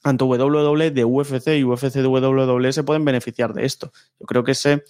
[0.02, 3.92] tanto WWE de UFC y UFC de WWE se pueden beneficiar de esto.
[4.20, 4.84] Yo creo que ese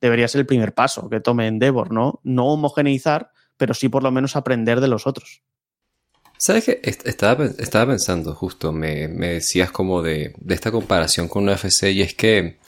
[0.00, 2.20] debería ser el primer paso que tome Endeavor, ¿no?
[2.22, 5.42] No homogeneizar, pero sí por lo menos aprender de los otros.
[6.38, 6.80] ¿Sabes qué?
[6.82, 12.02] Estaba, estaba pensando justo, me, me decías como de, de, esta comparación con UFC y
[12.02, 12.58] es que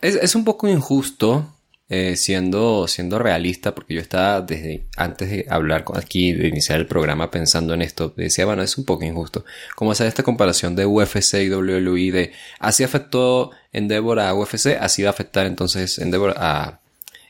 [0.00, 1.56] es, es un poco injusto
[1.88, 6.86] eh, siendo, siendo realista, porque yo estaba desde antes de hablar aquí, de iniciar el
[6.88, 9.44] programa pensando en esto, decía, bueno, es un poco injusto.
[9.76, 15.02] Como hacer esta comparación de UFC y WWE, de así afectó Endeavor a UFC, así
[15.02, 16.80] va a afectar entonces Endeavor a...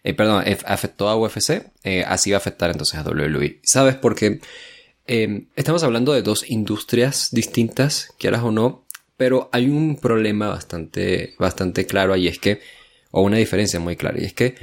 [0.04, 3.58] Eh, perdón, afectó a UFC, eh, así va a afectar entonces a WWE.
[3.64, 3.96] ¿Sabes?
[3.96, 4.40] Porque
[5.08, 11.34] eh, estamos hablando de dos industrias distintas, quieras o no, pero hay un problema bastante,
[11.38, 12.60] bastante claro ahí, es que
[13.10, 14.54] o una diferencia muy clara, y es que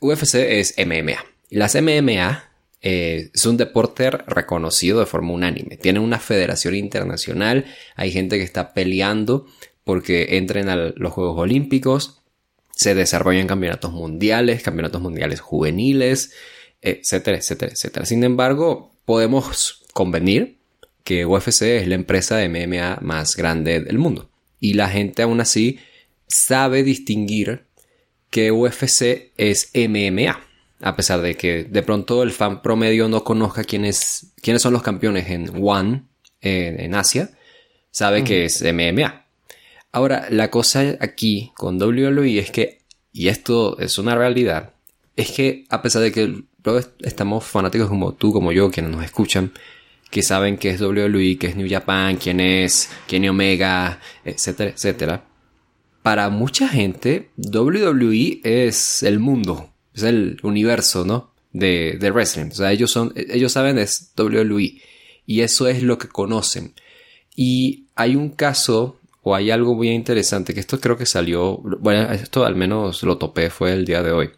[0.00, 1.24] UFC es MMA.
[1.50, 2.50] Las MMA
[2.82, 5.76] eh, es un deporte reconocido de forma unánime.
[5.76, 9.46] Tienen una federación internacional, hay gente que está peleando
[9.84, 12.22] porque entren a los Juegos Olímpicos,
[12.74, 16.32] se desarrollan campeonatos mundiales, campeonatos mundiales juveniles,
[16.80, 18.06] etcétera, etcétera, etcétera.
[18.06, 20.58] Sin embargo, podemos convenir
[21.04, 24.30] que UFC es la empresa de MMA más grande del mundo.
[24.60, 25.78] Y la gente aún así
[26.28, 27.64] sabe distinguir
[28.30, 30.40] que UFC es MMA.
[30.82, 34.82] A pesar de que de pronto el fan promedio no conozca quiénes, quiénes son los
[34.82, 36.04] campeones en One,
[36.40, 37.30] en, en Asia,
[37.90, 38.26] sabe uh -huh.
[38.26, 39.19] que es MMA.
[39.92, 44.74] Ahora, la cosa aquí con WWE es que, y esto es una realidad,
[45.16, 46.44] es que a pesar de que
[47.00, 49.52] estamos fanáticos como tú, como yo, quienes nos escuchan,
[50.10, 55.24] que saben que es WWE, que es New Japan, quién es Kenny Omega, etcétera, etcétera,
[56.02, 61.34] para mucha gente, WWE es el mundo, es el universo, ¿no?
[61.52, 62.50] De, de wrestling.
[62.50, 64.80] O sea, ellos son, ellos saben es WWE.
[65.26, 66.74] Y eso es lo que conocen.
[67.36, 72.10] Y hay un caso, o hay algo muy interesante, que esto creo que salió, bueno,
[72.12, 74.30] esto al menos lo topé, fue el día de hoy.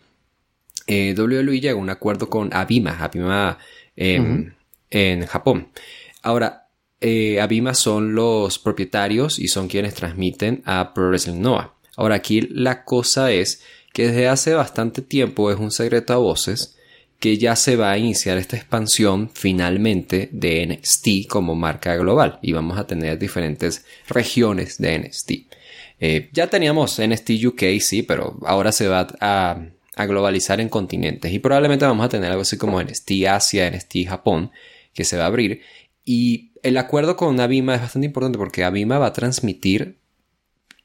[0.86, 3.58] Eh, WWE llega a un acuerdo con Abima, Abima
[3.94, 5.68] en Japón.
[6.22, 6.62] Ahora,
[7.04, 11.74] eh, Abima son los propietarios y son quienes transmiten a Pro Wrestling Noah.
[11.96, 16.78] Ahora aquí la cosa es que desde hace bastante tiempo es un secreto a voces
[17.22, 22.50] que ya se va a iniciar esta expansión finalmente de NXT como marca global y
[22.50, 25.30] vamos a tener diferentes regiones de NXT.
[26.00, 29.68] Eh, ya teníamos NXT UK, sí, pero ahora se va a,
[30.04, 34.50] globalizar en continentes y probablemente vamos a tener algo así como NXT Asia, NXT Japón,
[34.92, 35.60] que se va a abrir
[36.04, 40.00] y el acuerdo con Abima es bastante importante porque Abima va a transmitir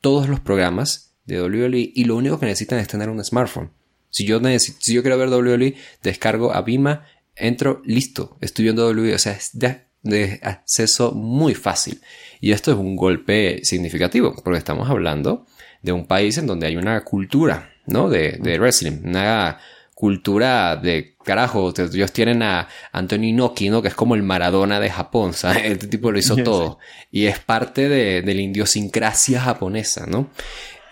[0.02, 3.72] todos los programas de WWE y lo único que necesitan es tener un smartphone.
[4.10, 9.16] Si yo, necesito, si yo quiero ver WWE, descargo Abima, entro, listo, estoy viendo WWE.
[9.16, 12.02] O sea, es de, acceso muy fácil.
[12.40, 15.46] Y esto es un golpe significativo porque estamos hablando
[15.82, 18.10] de un país en donde hay una cultura, ¿no?
[18.10, 19.60] De, de wrestling, una
[19.98, 23.82] cultura de carajo, ellos tienen a Anthony Inoki, ¿no?
[23.82, 25.66] Que es como el Maradona de Japón, ¿sabes?
[25.66, 26.78] Este tipo lo hizo todo.
[27.10, 30.30] Y es parte de, la idiosincrasia japonesa, ¿no?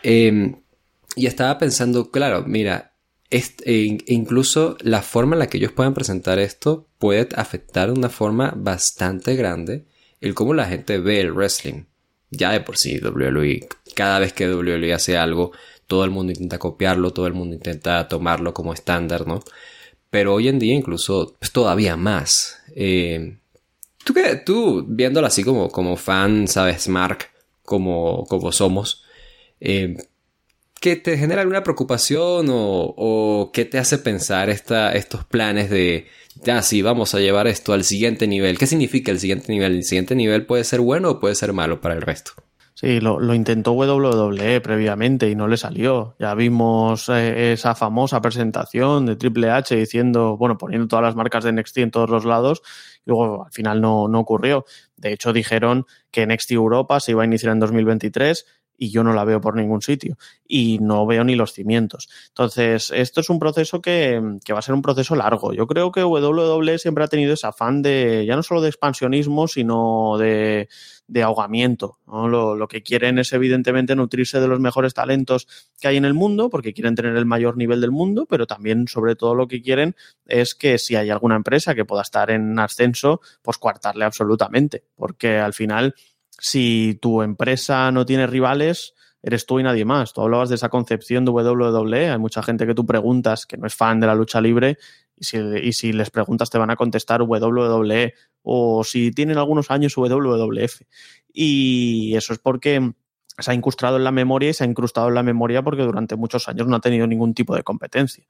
[0.02, 0.56] Em,
[1.16, 2.95] y estaba pensando, claro, mira,
[3.30, 8.10] e incluso la forma en la que ellos pueden presentar esto puede afectar de una
[8.10, 9.86] forma bastante grande
[10.22, 11.84] el cómo la gente ve el wrestling.
[12.32, 15.52] Ya de por sí, WWE, cada vez que WWE hace algo,
[15.88, 19.42] todo el mundo intenta copiarlo, todo el mundo intenta tomarlo como estándar, ¿no?
[20.10, 22.60] Pero hoy en día incluso pues, todavía más.
[22.76, 23.38] Eh,
[24.04, 24.14] tú,
[24.46, 27.30] tú viéndolo así como, como fan, sabes, Mark,
[27.64, 29.04] como, como somos,
[29.60, 29.98] eh,
[30.82, 36.08] ¿qué te genera alguna preocupación o, qué te hace pensar estos planes de,
[36.44, 38.58] ya sí, vamos a llevar esto al siguiente nivel?
[38.58, 39.76] ¿Qué significa el siguiente nivel?
[39.76, 42.34] ¿El siguiente nivel puede ser bueno o puede ser malo para el resto?
[42.78, 46.14] Sí, lo, intentó WWE previamente y no le salió.
[46.20, 51.46] Ya vimos eh, esa famosa presentación de Triple H diciendo, bueno, poniendo todas las marcas
[51.46, 52.62] de NXT en todos los lados,
[53.06, 54.66] y luego al final no, no ocurrió.
[54.98, 58.46] De hecho, dijeron que NXT Europa se iba a iniciar en 2023
[58.78, 62.10] y yo no la veo por ningún sitio y no veo ni los cimientos.
[62.30, 65.54] Entonces, esto es un proceso que, va a ser un proceso largo.
[65.54, 69.48] Yo creo que WWE siempre ha tenido ese afán de, ya no solo de expansionismo,
[69.48, 70.68] sino de,
[71.24, 72.00] ahogamiento.
[72.08, 75.48] Lo, lo, que quieren es, evidentemente, nutrirse de los mejores talentos
[75.80, 78.88] que hay en el mundo, porque quieren tener el mayor nivel del mundo, pero también,
[78.88, 82.58] sobre todo, lo que quieren es que si hay alguna empresa que pueda estar en
[82.60, 85.96] ascenso, pues coartarle absolutamente, porque al final
[86.40, 88.94] si tu empresa no tiene rivales,
[89.26, 90.14] eres tú y nadie más.
[90.14, 92.12] Tú hablabas de esa concepción de WWE.
[92.12, 94.78] Hay mucha gente que tú preguntas que no es fan de la lucha libre
[95.18, 100.82] y si, les preguntas te van a contestar WWE o si tienen algunos años WWF.
[101.34, 102.94] Y eso es porque
[103.38, 106.16] se ha incrustado en la memoria y se ha incrustado en la memoria porque durante
[106.16, 108.26] muchos años no ha tenido ningún tipo de competencia.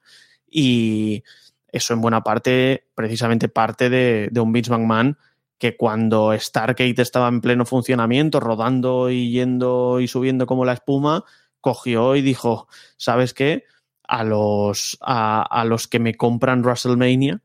[0.48, 1.24] Y
[1.70, 5.18] eso en buena parte, precisamente parte de, de un Vince McMahon
[5.58, 11.24] que cuando Stargate estaba en pleno funcionamiento, rodando y yendo y subiendo como la espuma,
[11.60, 13.64] cogió y dijo, ¿sabes qué?
[14.06, 17.42] A los, a, los que me compran WrestleMania,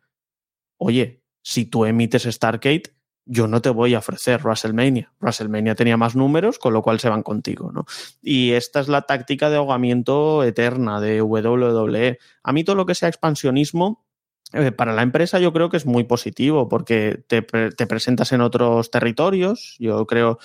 [0.78, 2.93] oye, si tú emites Stargate,
[3.26, 5.13] yo no te voy a ofrecer WrestleMania.
[5.19, 7.86] WrestleMania tenía más números, con lo cual se van contigo, ¿no?
[8.21, 12.19] Y esta es la táctica de ahogamiento eterna de WWE.
[12.43, 14.06] A mí todo lo que sea expansionismo
[14.54, 18.92] eh, para la empresa yo creo que es muy positivo porque te, presentas en otros
[18.92, 19.76] territorios.
[19.80, 20.40] Yo creo,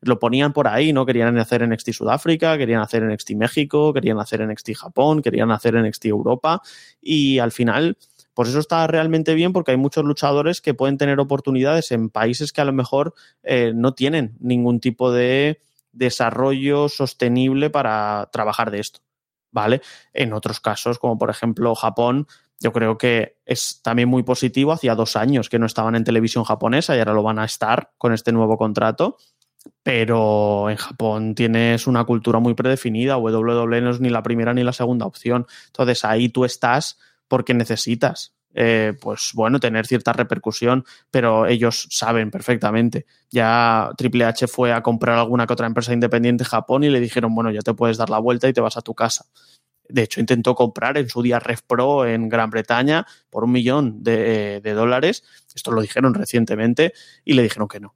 [0.00, 1.06] lo ponían por ahí, ¿no?
[1.06, 6.06] Querían hacer NXT Sudáfrica, querían hacer NXT México, querían hacer NXT Japón, querían hacer NXT
[6.06, 6.60] Europa
[7.00, 7.96] y al final,
[8.34, 12.52] pues eso está realmente bien porque hay muchos luchadores que pueden tener oportunidades en países
[12.52, 15.60] que a lo mejor eh, no tienen ningún tipo de
[15.92, 19.00] desarrollo sostenible para trabajar de esto.
[19.54, 19.82] ¿Vale?
[20.14, 22.26] En otros casos, como por ejemplo Japón,
[22.62, 24.72] yo creo que es también muy positivo.
[24.72, 27.90] Hacía dos años que no estaban en televisión japonesa y ahora lo van a estar
[27.98, 29.16] con este nuevo contrato.
[29.82, 33.16] Pero en Japón tienes una cultura muy predefinida.
[33.18, 35.46] WWE no es ni la primera ni la segunda opción.
[35.66, 42.30] Entonces ahí tú estás porque necesitas, eh, pues bueno, tener cierta repercusión, pero ellos saben
[42.30, 43.06] perfectamente.
[43.30, 47.00] Ya Triple H fue a comprar alguna que otra empresa independiente en Japón y le
[47.00, 49.24] dijeron, bueno, ya te puedes dar la vuelta y te vas a tu casa.
[49.92, 54.02] De hecho, intentó comprar en su día Ref Pro en Gran Bretaña por un millón
[54.02, 55.22] de, dólares.
[55.54, 56.92] Esto lo dijeron recientemente
[57.24, 57.94] y le dijeron que no.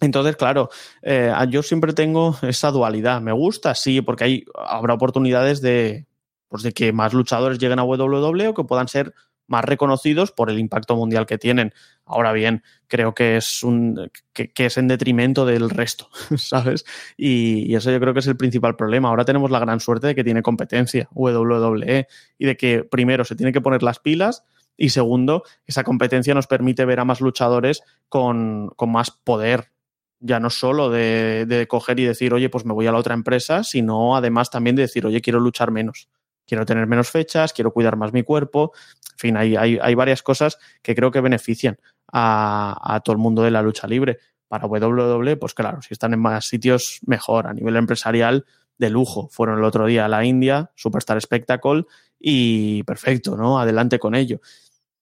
[0.00, 0.68] Entonces, claro,
[1.02, 3.20] eh, yo siempre tengo esa dualidad.
[3.20, 6.06] Me gusta, sí, porque hay, habrá oportunidades de,
[6.48, 9.14] pues de que más luchadores lleguen a WWE o que puedan ser
[9.46, 11.72] más reconocidos por el impacto mundial que tienen.
[12.04, 16.84] Ahora bien, creo que es un que, es en detrimento del resto, ¿sabes?
[17.16, 19.08] Y, y, eso yo creo que es el principal problema.
[19.08, 22.06] Ahora tenemos la gran suerte de que tiene competencia WWE
[22.38, 24.44] y de que primero se tiene que poner las pilas
[24.76, 29.72] y segundo, esa competencia nos permite ver a más luchadores con, con más poder
[30.18, 33.14] ya no solo de, de, coger y decir, oye, pues me voy a la otra
[33.14, 36.08] empresa, sino además también de decir, oye, quiero luchar menos,
[36.46, 38.72] quiero tener menos fechas, quiero cuidar más mi cuerpo.
[39.12, 41.78] En fin, hay, hay, hay varias cosas que creo que benefician
[42.12, 44.18] a, a, todo el mundo de la lucha libre.
[44.48, 47.48] Para WWE, pues claro, si están en más sitios, mejor.
[47.48, 48.44] A nivel empresarial,
[48.78, 49.28] de lujo.
[49.30, 51.84] Fueron el otro día a la India, Superstar Spectacle,
[52.18, 53.58] y perfecto, ¿no?
[53.58, 54.40] Adelante con ello.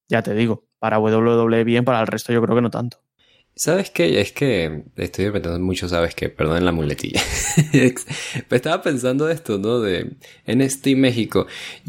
[0.09, 2.99] Ya te digo, para WWE bien, para el resto yo creo que no tanto.
[3.57, 4.21] ¿Sabes qué?
[4.21, 6.29] Es que estoy pensando mucho, ¿sabes qué?
[6.29, 7.23] Perdón la muletilla.
[8.51, 9.81] Estaba pensando esto, ¿no?
[9.81, 11.47] De NST México.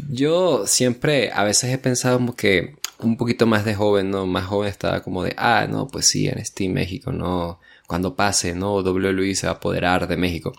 [0.08, 4.26] Yo siempre, a veces he pensado como que un poquito más de joven, ¿no?
[4.26, 7.58] Más joven estaba como de, ah, no, pues sí, NST México, ¿no?
[7.88, 8.76] Cuando pase, ¿no?
[8.76, 10.52] WWE se va a apoderar de México.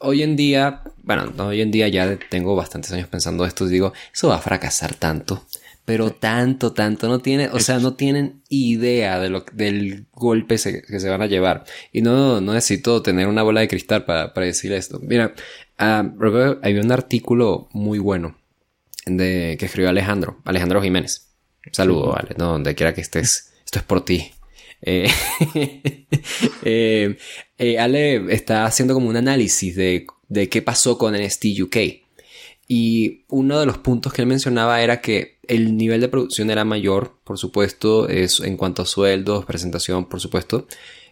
[0.00, 4.28] Hoy en día, bueno, hoy en día ya tengo bastantes años pensando esto digo, eso
[4.28, 5.46] va a fracasar tanto
[5.86, 11.00] pero tanto, tanto, no tiene, o sea, no tienen idea de lo, del golpe que
[11.00, 11.64] se van a llevar.
[11.92, 14.98] Y no, no necesito tener una bola de cristal para, para decir esto.
[15.00, 15.32] Mira,
[15.78, 18.36] uh, había un artículo muy bueno
[19.06, 21.28] de, que escribió Alejandro, Alejandro Jiménez.
[21.70, 23.52] Saludo, vale, no, donde quiera que estés.
[23.64, 24.32] Esto es por ti.
[24.82, 25.08] Eh,
[26.64, 27.16] eh,
[27.58, 31.76] eh, Ale está haciendo como un análisis de, de qué pasó con NST UK.
[32.68, 36.64] Y uno de los puntos que él mencionaba era que el nivel de producción era
[36.64, 40.66] mayor, por supuesto, es, en cuanto a sueldos, presentación, por supuesto,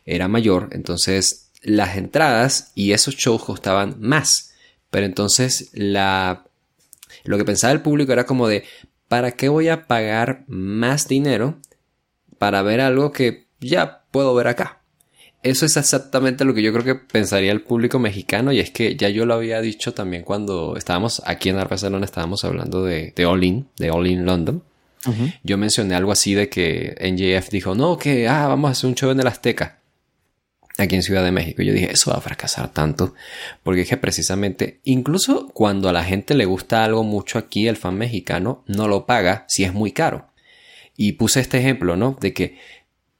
[0.04, 0.68] era mayor.
[0.72, 4.54] Entonces, las entradas y esos shows costaban más.
[4.90, 6.46] Pero entonces, la,
[7.24, 8.64] lo que pensaba el público era como de,
[9.08, 11.58] ¿para qué voy a pagar más dinero
[12.38, 14.83] para ver algo que ya puedo ver acá?
[15.44, 18.96] Eso es exactamente lo que yo creo que pensaría el público mexicano y es que
[18.96, 23.26] ya yo lo había dicho también cuando estábamos aquí en Barcelona, estábamos hablando de, de
[23.26, 24.62] All In, de All In London.
[25.42, 28.94] Yo mencioné algo así de que NJF dijo, no, que ah, vamos a hacer un
[28.94, 29.80] show en el Azteca,
[30.78, 31.60] aquí en Ciudad de México.
[31.60, 33.12] Y yo dije, eso va a fracasar tanto,
[33.62, 37.76] porque es que precisamente, incluso cuando a la gente le gusta algo mucho aquí, el
[37.76, 40.30] fan mexicano no lo paga si es muy caro.
[40.96, 42.16] Y puse este ejemplo, ¿no?
[42.18, 42.56] De que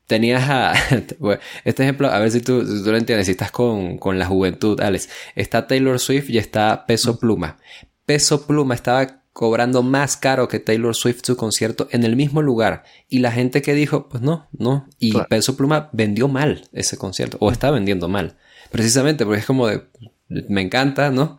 [0.06, 0.74] tenías a...
[1.64, 4.80] este ejemplo, a ver si tú, tú lo entiendes, si estás con, con la juventud,
[4.80, 5.08] Alex.
[5.34, 7.58] Está Taylor Swift y está Peso Pluma.
[8.06, 12.84] Peso Pluma estaba cobrando más caro que Taylor Swift su concierto en el mismo lugar.
[13.08, 14.88] Y la gente que dijo, pues no, no.
[14.98, 18.36] Y Peso Pluma vendió mal ese concierto, o está vendiendo mal.
[18.70, 19.82] Precisamente porque es como de,
[20.28, 21.38] me encanta, ¿no?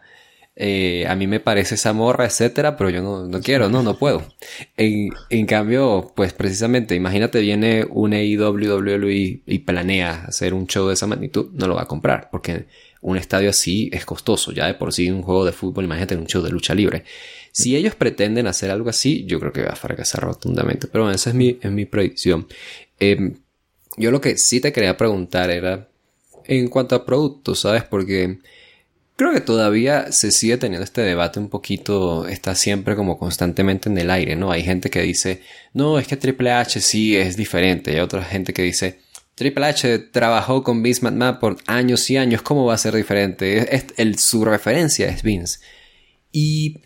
[0.58, 3.98] Eh, a mí me parece esa morra, etcétera, pero yo no, no quiero, no, no
[3.98, 4.24] puedo.
[4.78, 10.94] En, en, cambio, pues precisamente, imagínate, viene un AEW y, planea hacer un show de
[10.94, 12.68] esa magnitud, no lo va a comprar, porque
[13.02, 16.28] un estadio así es costoso, ya de por sí un juego de fútbol, imagínate un
[16.28, 17.04] show de lucha libre.
[17.52, 21.15] Si ellos pretenden hacer algo así, yo creo que va a fracasar rotundamente, pero bueno,
[21.15, 22.48] esa es mi, es mi predicción.
[23.00, 23.36] Em,
[23.98, 25.89] yo lo que sí te quería preguntar era
[26.46, 27.84] en cuanto a productos, ¿sabes?
[27.84, 28.39] Porque
[29.17, 33.97] Creo que todavía se sigue teniendo este debate un poquito, está siempre como constantemente en
[33.97, 34.51] el aire, ¿no?
[34.51, 35.41] Hay gente que dice,
[35.73, 37.91] no, es que Triple H sí es diferente.
[37.91, 38.99] Y hay otra gente que dice,
[39.36, 43.75] Triple H trabajó con Vince McMahon por años y años, ¿cómo va a ser diferente?
[43.75, 45.59] Es, el, su referencia es Vince.
[46.34, 46.82] Y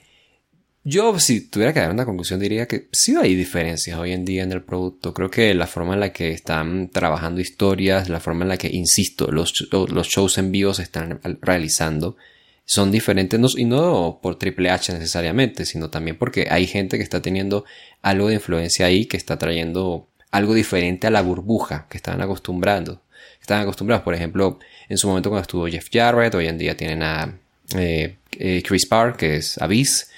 [0.89, 4.43] yo, si tuviera que dar una conclusión, diría que sí hay diferencias hoy en día
[4.43, 5.13] en el producto.
[5.13, 8.67] Creo que la forma en la que están trabajando historias, la forma en la que,
[8.67, 12.17] insisto, los, los shows en vivo se están realizando
[12.65, 17.19] son diferentes, y no por Triple H necesariamente, sino también porque hay gente que está
[17.19, 17.65] teniendo
[18.03, 23.01] algo de influencia ahí, que está trayendo algo diferente a la burbuja que estaban acostumbrando.
[23.41, 27.01] Están acostumbrados, por ejemplo, en su momento cuando estuvo Jeff Jarrett, hoy en día tienen
[27.01, 27.39] a
[27.75, 30.09] eh, eh, Chris Park, que es Abyss,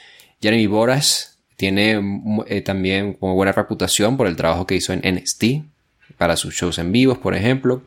[0.42, 2.02] Jeremy Boras tiene
[2.48, 5.44] eh, también como buena reputación por el trabajo que hizo en NXT
[6.18, 7.84] para sus shows en vivos, por ejemplo.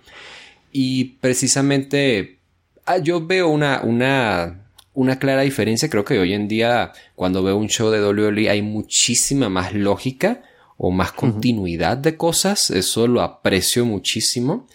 [0.71, 2.39] Y precisamente
[2.87, 5.91] ah, yo veo una, una, una clara diferencia.
[5.91, 10.43] Creo que hoy en día, cuando veo un show de WWE, hay muchísima más lógica
[10.77, 12.71] o más continuidad de cosas.
[12.71, 14.67] Eso lo aprecio muchísimo.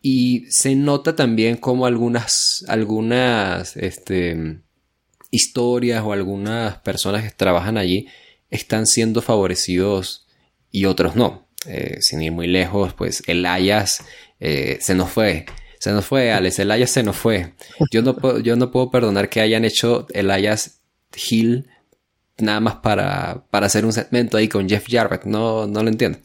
[0.00, 4.60] Y se nota también como algunas, algunas, este,
[5.30, 8.08] historias o algunas personas que trabajan allí
[8.50, 10.26] están siendo favorecidos
[10.70, 11.46] y otros no.
[11.66, 14.04] Eh, sin ir muy lejos, pues el Ayas
[14.40, 15.46] eh, se nos fue.
[15.80, 16.58] Se nos fue, Alex.
[16.58, 17.54] El Ayas se nos fue.
[17.90, 20.80] Yo no, puedo, yo no puedo perdonar que hayan hecho el Ayas
[21.30, 21.68] Hill
[22.38, 25.24] nada más para, para hacer un segmento ahí con Jeff Jarrett.
[25.24, 26.18] No, no lo entiendo.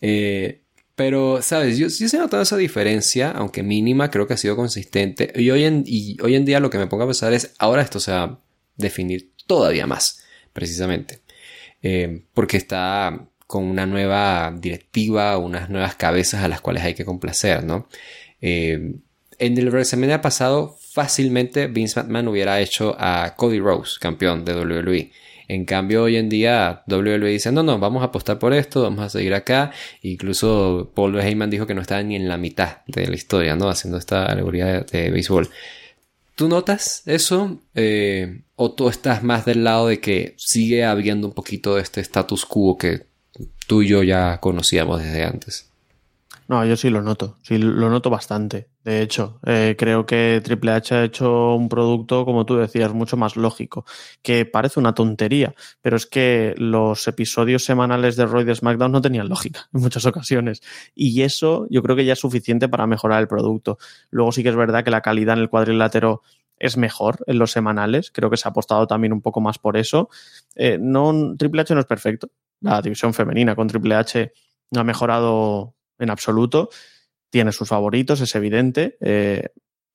[0.00, 0.62] Eh,
[0.98, 1.78] pero, ¿sabes?
[1.78, 5.32] Yo sí he notado esa diferencia, aunque mínima, creo que ha sido consistente.
[5.36, 7.82] Y hoy en, y hoy en día lo que me pongo a pensar es, ahora
[7.82, 8.40] esto se va a
[8.76, 11.20] definir todavía más, precisamente.
[11.84, 17.04] Eh, porque está con una nueva directiva, unas nuevas cabezas a las cuales hay que
[17.04, 17.88] complacer, ¿no?
[18.40, 18.96] Eh,
[19.38, 25.12] en el WrestleMania pasado, fácilmente Vince McMahon hubiera hecho a Cody Rose campeón de WWE.
[25.48, 29.00] En cambio, hoy en día WWE dice, no, no, vamos a apostar por esto, vamos
[29.00, 29.72] a seguir acá.
[30.02, 33.70] Incluso Paul Heyman dijo que no estaba ni en la mitad de la historia, ¿no?
[33.70, 35.48] Haciendo esta alegoría de, béisbol.
[36.34, 37.62] ¿Tú notas eso?
[37.74, 42.02] Eh, ¿O tú estás más del lado de que sigue habiendo un poquito de este
[42.02, 43.06] status quo que
[43.66, 45.67] tú y yo ya conocíamos desde antes?
[46.48, 48.70] No, yo sí lo noto, sí lo noto bastante.
[48.82, 53.18] De hecho, eh, creo que Triple H ha hecho un producto, como tú decías, mucho
[53.18, 53.84] más lógico,
[54.22, 59.02] que parece una tontería, pero es que los episodios semanales de Roy de SmackDown no
[59.02, 60.62] tenían lógica en muchas ocasiones.
[60.94, 63.76] Y eso yo creo que ya es suficiente para mejorar el producto.
[64.10, 66.22] Luego sí que es verdad que la calidad en el cuadrilátero
[66.56, 68.10] es mejor en los semanales.
[68.10, 70.08] Creo que se ha apostado también un poco más por eso.
[70.54, 72.30] Eh, no, Triple H no es perfecto.
[72.62, 74.32] La división femenina con Triple H
[74.74, 76.70] ha mejorado en absoluto.
[77.30, 78.96] Tiene sus favoritos, es evidente.
[79.00, 79.48] Eh,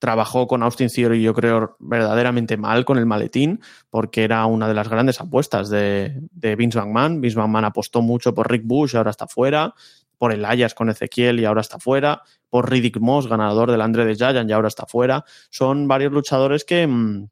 [0.04, 4.74] trabajó con Austin Theory, yo creo, verdaderamente mal con el maletín, porque era una de
[4.74, 7.22] las grandes apuestas de, de Vince McMahon.
[7.22, 9.74] Vince McMahon apostó mucho por Rick Bush ahora está fuera,
[10.18, 14.06] por el Ayas con Ezequiel y ahora está fuera, por Riddick Moss, ganador del Andre
[14.06, 15.26] de Giant y ahora está fuera.
[15.49, 17.30] Son varios luchadores que, mm,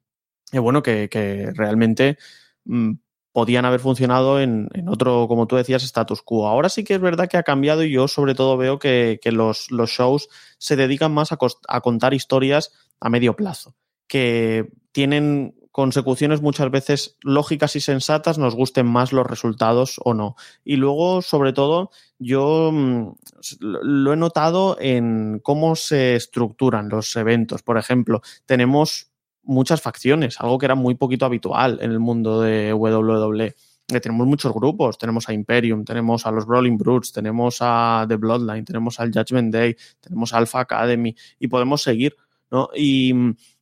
[0.54, 2.18] bueno, que, que realmente
[2.64, 2.92] mm,
[3.32, 6.46] podían haber funcionado en, otro, como tú decías, status quo.
[6.46, 9.68] Ahora sí que es verdad que ha cambiado y yo sobre todo veo que, los,
[9.68, 10.28] shows
[10.58, 13.74] se dedican más a, contar historias a medio plazo,
[14.06, 20.36] que tienen consecuciones muchas veces lógicas y sensatas, nos gusten más los resultados o no.
[20.62, 23.14] Y luego, sobre todo, yo mm,
[23.60, 27.62] lo he notado en cómo se estructuran los eventos.
[27.62, 29.11] Por ejemplo, tenemos
[29.42, 33.54] muchas facciones, algo que era muy poquito habitual en el mundo de WWE.
[33.86, 38.64] tenemos muchos grupos, tenemos a Imperium, tenemos a los Brawling Brutes, tenemos a The Bloodline,
[38.64, 42.16] tenemos al Judgment Day, tenemos a Alpha Academy y podemos seguir,
[42.50, 42.70] ¿no?
[42.74, 43.12] Y,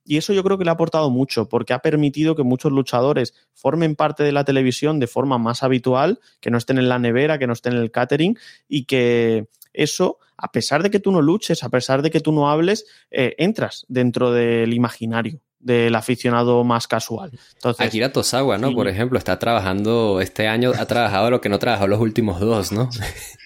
[0.05, 3.35] y eso yo creo que le ha aportado mucho porque ha permitido que muchos luchadores
[3.55, 7.39] formen parte de la televisión de forma más habitual, que no estén en la nevera,
[7.39, 11.23] que no estén en el catering y que eso, a pesar de que tú no
[11.23, 16.65] luches, a pesar de que tú no hables, eh, entras dentro del imaginario del aficionado
[16.65, 17.31] más casual.
[17.55, 18.73] Entonces, Akira Tosawa, ¿no?
[18.73, 22.73] Por ejemplo, está trabajando este año, ha trabajado lo que no trabajó los últimos dos,
[22.73, 22.91] ¿no?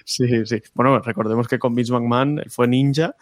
[0.06, 0.62] Sí, sí.
[0.74, 3.16] Bueno, recordemos que con Vince McMahon fue ninja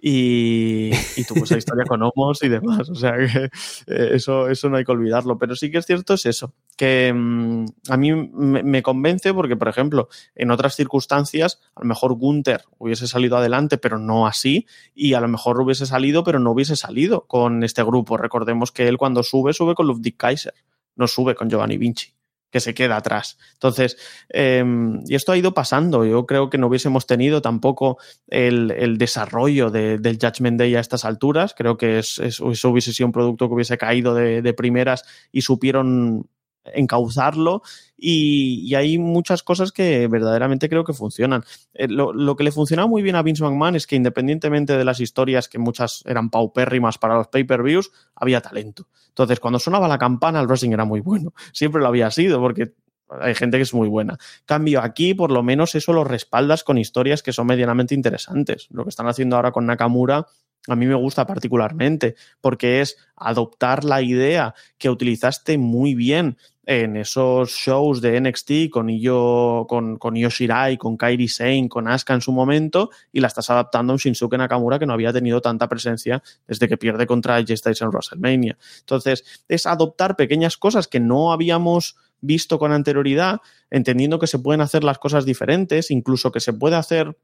[0.00, 2.88] y, y tuvo esa historia con Homos y demás.
[2.88, 3.50] O sea que
[3.86, 5.38] eh, eso, eso no hay que olvidarlo.
[5.38, 9.68] Pero sí que es cierto, es eso, que mm, a mí me, convence porque, por
[9.68, 15.14] ejemplo, en otras circunstancias, a lo mejor Gunther hubiese salido adelante, pero no así, y
[15.14, 18.16] a lo mejor hubiese salido, pero no hubiese salido con este grupo.
[18.16, 20.54] Recordemos que él cuando sube, sube con Ludwig Kaiser,
[20.96, 22.17] no sube con Giovanni Vinci
[22.50, 23.38] que se queda atrás.
[23.54, 23.96] Entonces,
[24.28, 26.04] em, y esto ha ido pasando.
[26.04, 31.54] Yo creo que no hubiésemos tenido tampoco el, desarrollo del Judgment Day a estas alturas.
[31.56, 36.26] Creo que es, eso hubiese sido un producto que hubiese caído de, primeras y supieron
[36.74, 37.62] encauzarlo
[37.96, 41.42] y, hay muchas cosas que verdaderamente creo que funcionan.
[41.74, 44.84] Eh, lo, lo, que le funcionaba muy bien a Vince McMahon es que independientemente de
[44.84, 48.86] las historias que muchas eran paupérrimas para los pay-per-views, había talento.
[49.08, 51.32] Entonces, cuando sonaba la campana, el wrestling era muy bueno.
[51.52, 52.72] Siempre lo había sido, porque
[53.08, 54.16] hay gente que es muy buena.
[54.44, 58.68] Cambio aquí, por lo menos eso lo respaldas con historias que son medianamente interesantes.
[58.70, 60.26] Lo que están haciendo ahora con Nakamura
[60.68, 66.36] a mí me gusta particularmente porque es adoptar la idea que utilizaste muy bien
[66.70, 72.12] en esos shows de NXT con Io, con, con Shirai, con Kairi Sane, con Asuka
[72.12, 75.40] en su momento, y la estás adaptando a un Shinsuke Nakamura que no había tenido
[75.40, 78.58] tanta presencia desde que pierde contra AJ Styles en WrestleMania.
[78.80, 83.40] Entonces, es adoptar pequeñas cosas que no habíamos visto con anterioridad,
[83.70, 87.16] entendiendo que se pueden hacer las cosas diferentes, incluso que se puede hacer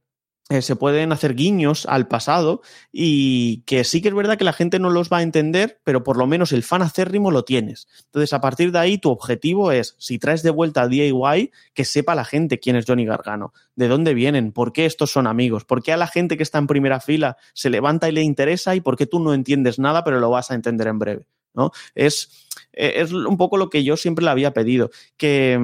[0.50, 2.60] eh, se pueden hacer guiños al pasado
[2.92, 6.04] y que sí que es verdad que la gente no los va a entender, pero
[6.04, 7.88] por lo menos el fan acérrimo lo tienes.
[8.04, 11.86] Entonces, a partir de ahí, tu objetivo es, si traes de vuelta a DIY, que
[11.86, 15.64] sepa la gente quién es Johnny Gargano, de dónde vienen, por qué estos son amigos,
[15.64, 18.74] por qué a la gente que está en primera fila se levanta y le interesa
[18.74, 21.26] y por qué tú no entiendes nada, pero lo vas a entender en breve.
[21.54, 21.70] ¿no?
[21.94, 25.58] Es, eh, es un poco lo que yo siempre le había pedido, que,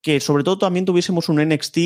[0.00, 1.78] que sobre todo también tuviésemos un NXT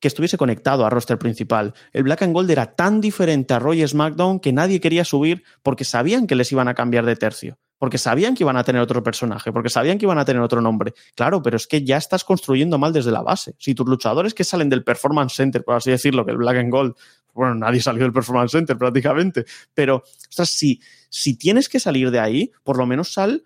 [0.00, 1.74] que estuviese conectado a roster principal.
[1.92, 5.84] El Black and Gold era tan diferente a Roy SmackDown que nadie quería subir porque
[5.84, 9.02] sabían que les iban a cambiar de tercio, porque sabían que iban a tener otro
[9.02, 10.94] personaje, porque sabían que iban a tener otro nombre.
[11.14, 13.54] Claro, pero es que ya estás construyendo mal desde la base.
[13.58, 16.70] Si tus luchadores que salen del Performance Center, por así decirlo, que el Black and
[16.70, 16.94] Gold,
[17.34, 19.44] bueno, nadie salió del Performance Center prácticamente,
[19.74, 23.44] pero ostras, si, si tienes que salir de ahí, por lo menos sal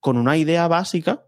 [0.00, 1.24] con una idea básica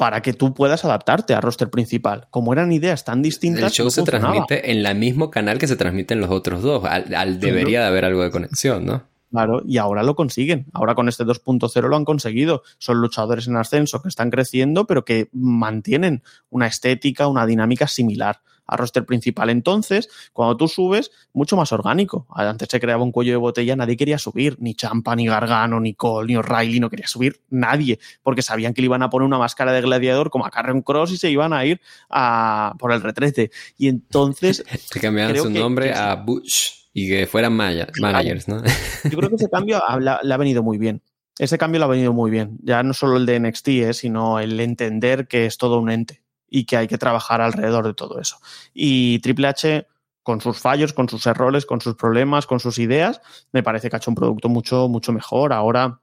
[0.00, 2.26] para que tú puedas adaptarte al roster principal.
[2.30, 3.64] Como eran ideas tan distintas.
[3.64, 6.82] El show se transmite en el mismo canal que se transmiten los otros dos.
[6.86, 9.02] Al, debería de haber algo de conexión, ¿no?
[9.30, 10.64] Claro, y ahora lo consiguen.
[10.72, 12.62] Ahora con este 2.0 lo han conseguido.
[12.78, 18.40] Son luchadores en ascenso que están creciendo, pero que mantienen una estética, una dinámica similar
[18.70, 19.50] a roster principal.
[19.50, 22.26] Entonces, cuando tú subes, mucho más orgánico.
[22.30, 25.94] Antes se creaba un cuello de botella, nadie quería subir, ni Champa, ni Gargano, ni
[25.94, 29.38] Cole, ni O'Reilly, no quería subir nadie, porque sabían que le iban a poner una
[29.38, 33.02] máscara de gladiador como a Carrion Cross y se iban a ir a, por el
[33.02, 33.50] retrete.
[33.76, 34.64] Y entonces...
[34.78, 38.62] se cambiaron su nombre a Butch y que fueran managers, ¿no?
[39.04, 41.02] Yo creo que ese cambio le ha venido muy bien.
[41.38, 42.58] Ese cambio le ha venido muy bien.
[42.62, 43.94] Ya no solo el de NXT, ¿eh?
[43.94, 47.94] sino el entender que es todo un ente y que hay que trabajar alrededor de
[47.94, 48.36] todo eso.
[48.74, 49.86] Y Triple H,
[50.22, 53.20] con sus fallos, con sus errores, con sus problemas, con sus ideas,
[53.52, 55.52] me parece que ha hecho un producto mucho, mucho mejor.
[55.52, 56.00] Ahora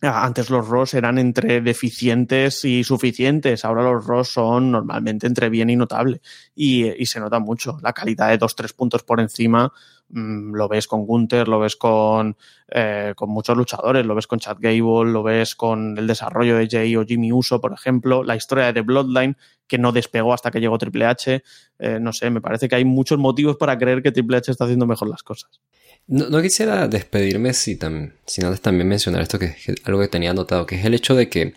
[0.00, 5.70] antes los ROS eran entre deficientes y suficientes, ahora los ROS son normalmente entre bien
[5.70, 6.20] y notable.
[6.54, 7.78] Y, se nota mucho.
[7.82, 9.72] La calidad de dos, tres puntos por encima
[10.10, 12.36] Mm, lo ves con Gunther, lo ves con,
[12.68, 16.66] eh, con muchos luchadores, lo ves con Chad Gable, lo ves con el desarrollo de
[16.68, 19.36] Jay o Jimmy Uso, por ejemplo, la historia de The Bloodline,
[19.66, 21.42] que no despegó hasta que llegó Triple H.
[21.78, 24.64] Eh, no sé, me parece que hay muchos motivos para creer que Triple H está
[24.64, 25.60] haciendo mejor las cosas.
[26.08, 30.76] No, quisiera despedirme sin, antes también mencionar esto, que es algo que tenía anotado, que
[30.76, 31.52] es el hecho de que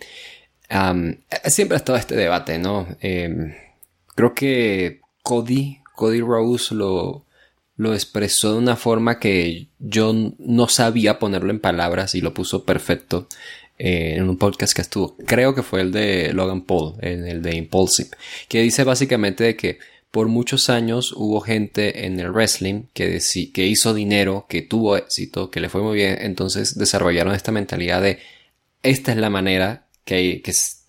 [1.46, 2.86] siempre ha estado este debate, ¿no?
[3.00, 3.54] Em,
[4.14, 7.24] creo que Cody, Cody Rose lo,
[7.76, 12.64] lo expresó de una forma que yo no sabía ponerlo en palabras y lo puso
[12.64, 13.28] perfecto
[13.78, 15.16] eh, en un podcast que estuvo.
[15.26, 18.10] Creo que fue el de Logan Paul, en el de Impulsive,
[18.48, 19.78] que dice básicamente que
[20.12, 23.20] por muchos años hubo gente en el wrestling que,
[23.52, 28.00] que hizo dinero, que tuvo éxito, que le fue muy bien, entonces desarrollaron esta mentalidad
[28.00, 28.20] de
[28.84, 30.84] esta es la manera que, que es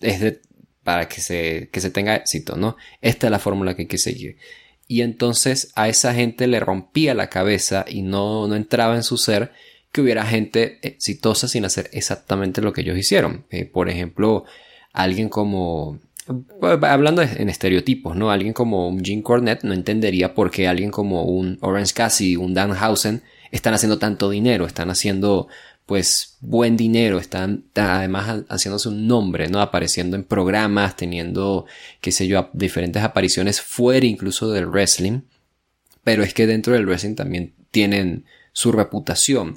[0.84, 2.76] para que se, que se tenga éxito, ¿no?
[3.00, 4.36] Esta es la fórmula que hay que seguir
[4.86, 9.16] y entonces a esa gente le rompía la cabeza y no, no entraba en su
[9.16, 9.52] ser
[9.92, 13.46] que hubiera gente exitosa sin hacer exactamente lo que ellos hicieron.
[13.50, 14.44] Eh, por ejemplo,
[14.92, 16.00] alguien como
[16.60, 18.30] hablando en estereotipos, ¿no?
[18.30, 22.54] Alguien como un Jim Cornette no entendería por qué alguien como un Orange Cassidy, un
[22.54, 25.48] Danhausen están haciendo tanto dinero, están haciendo
[25.86, 29.60] pues buen dinero, están además haciéndose un nombre, ¿no?
[29.60, 31.66] Apareciendo en programas, teniendo,
[32.00, 35.22] qué sé yo, diferentes apariciones fuera incluso del wrestling.
[36.02, 39.56] Pero es que dentro del wrestling también tienen su reputación.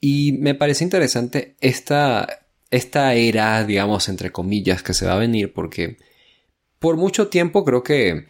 [0.00, 2.26] Y me parece interesante esta,
[2.70, 5.96] esta era, digamos, entre comillas, que se va a venir porque
[6.78, 8.26] por mucho tiempo creo que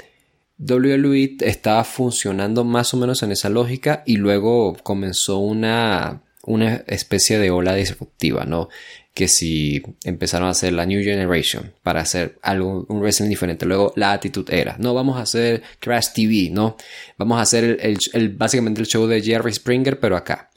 [0.59, 7.39] WWE estaba funcionando más o menos en esa lógica y luego comenzó una una especie
[7.39, 8.69] de ola disruptiva, ¿no?
[9.13, 13.93] Que si empezaron a hacer la New Generation para hacer algo, un wrestling diferente, luego
[13.97, 16.77] la actitud era, no, vamos a hacer Crash TV, ¿no?
[17.19, 20.48] Vamos a hacer el, básicamente el show de Jerry Springer, pero acá.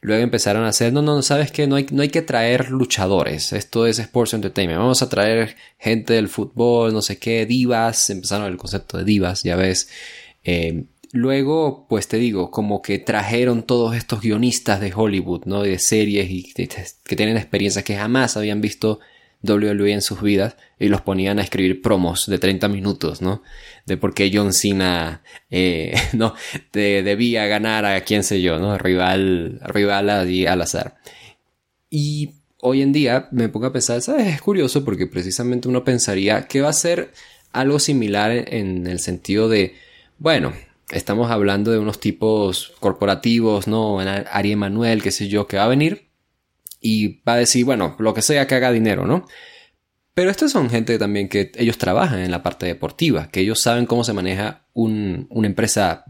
[0.00, 3.52] Luego empezaron a hacer, no, no, sabes que no hay, no hay que traer luchadores,
[3.52, 8.46] esto es Sports Entertainment, vamos a traer gente del fútbol, no sé qué, divas, empezaron
[8.46, 9.88] el concepto de divas, ya ves,
[10.42, 15.62] eh, Luego, pues te digo, como que trajeron todos estos guionistas de Hollywood, ¿no?
[15.62, 19.00] De series y que tienen experiencias que jamás habían visto
[19.42, 23.42] WWE en sus vidas y los ponían a escribir promos de 30 minutos, ¿no?
[23.86, 26.34] De por qué John Cena, eh, no,
[26.72, 28.76] debía ganar a quién sé yo, ¿no?
[28.76, 30.96] Rival, rival al azar.
[31.88, 34.26] Y hoy en día me pongo a pensar, ¿sabes?
[34.26, 37.12] Es curioso porque precisamente uno pensaría que va a ser
[37.52, 39.74] algo similar en el sentido de,
[40.18, 40.52] bueno,
[40.90, 44.00] estamos hablando de unos tipos corporativos, ¿no?
[44.00, 46.09] Ari Emanuel, qué sé yo, que va a venir
[46.80, 49.26] y va a decir, bueno, lo que sea que haga dinero, ¿no?
[50.14, 53.86] Pero estos son gente también que ellos trabajan en la parte deportiva, que ellos saben
[53.86, 56.04] cómo se maneja una empresa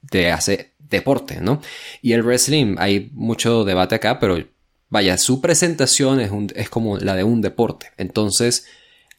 [0.00, 1.60] de hacer deporte, ¿no?
[2.00, 4.42] Y el wrestling, hay mucho debate acá, pero
[4.88, 7.90] vaya, su presentación es, es como la de un deporte.
[7.96, 8.66] Entonces,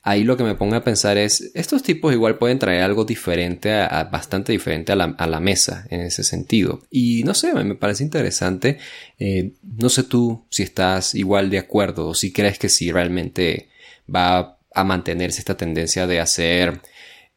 [0.04, 3.74] ahí lo que me pongo a pensar es, estos tipos igual pueden traer algo diferente,
[3.74, 6.82] a, bastante diferente a la, mesa en ese sentido.
[6.92, 8.78] Y no sé, me parece interesante.
[9.18, 13.70] Eh, no sé tú si estás igual de acuerdo o si crees que sí realmente
[14.14, 16.82] va a mantenerse esta tendencia de hacer,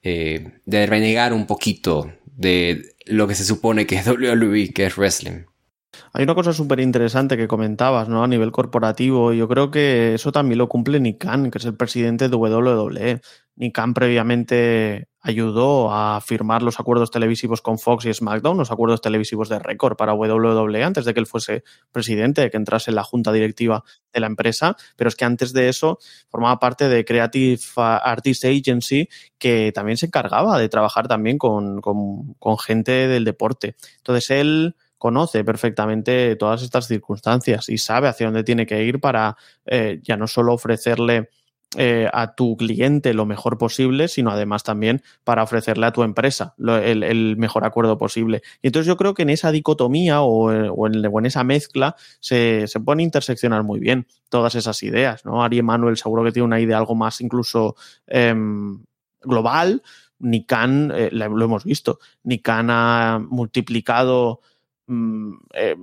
[0.02, 4.96] eh, de renegar un poquito de lo que se supone que es WWE, que es
[4.96, 5.44] wrestling.
[6.12, 8.22] Hay una cosa súper interesante que comentabas, ¿no?
[8.24, 9.32] A nivel corporativo.
[9.32, 13.20] Yo creo que eso también lo cumple Nick Khan, que es el presidente de WWE.
[13.56, 19.00] Nick Khan previamente ayudó a firmar los acuerdos televisivos con Fox y SmackDown, los acuerdos
[19.00, 23.02] televisivos de récord para WWE antes de que él fuese presidente, que entrase en la
[23.02, 23.82] junta directiva
[24.12, 29.08] de la empresa, pero es que antes de eso formaba parte de Creative Artist Agency,
[29.36, 33.74] que también se encargaba de trabajar también con, con gente del deporte.
[33.98, 39.36] Entonces él conoce perfectamente todas estas circunstancias y sabe hacia dónde tiene que ir para
[39.66, 41.28] eh, ya no solo ofrecerle
[41.78, 46.54] eh, a tu cliente lo mejor posible, sino además también para ofrecerle a tu empresa
[46.58, 48.40] el, mejor acuerdo posible.
[48.62, 53.00] Y entonces yo creo que en esa dicotomía o, en, esa mezcla se, se, pueden
[53.00, 55.26] interseccionar muy bien todas esas ideas.
[55.26, 55.42] ¿no?
[55.42, 57.74] Ari Emanuel seguro que tiene una idea algo más incluso
[58.06, 58.84] em,
[59.20, 59.82] global.
[60.18, 64.40] Nikan, eh, lo hemos visto, Nikan ha multiplicado
[64.88, 65.76] eh,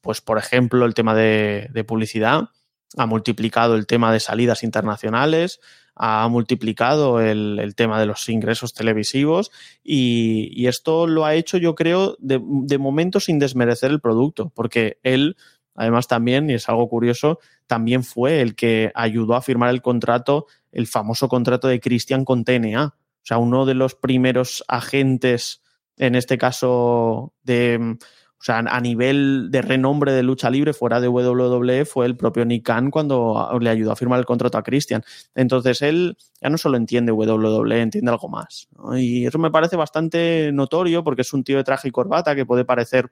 [0.00, 2.48] pues por ejemplo, el tema de, publicidad,
[2.96, 5.60] ha multiplicado el tema de salidas internacionales,
[5.94, 9.50] ha multiplicado el, tema de los ingresos televisivos
[9.82, 12.38] y, esto lo ha hecho, yo creo, de,
[12.78, 15.36] momento sin desmerecer el producto, porque él,
[15.74, 20.46] además también, y es algo curioso, también fue el que ayudó a firmar el contrato,
[20.72, 22.86] el famoso contrato de Christian con TNA.
[22.86, 25.62] O sea, uno de los primeros agentes,
[25.96, 27.98] en este caso, de
[28.40, 32.44] o sea, a nivel de renombre de lucha libre fuera de WWE fue el propio
[32.44, 35.02] Nick Khan cuando le ayudó a firmar el contrato a Christian.
[35.34, 38.68] Entonces él ya no solo entiende WWE, entiende algo más.
[38.96, 42.46] Y eso me parece bastante notorio porque es un tío de traje y corbata que
[42.46, 43.10] puede parecer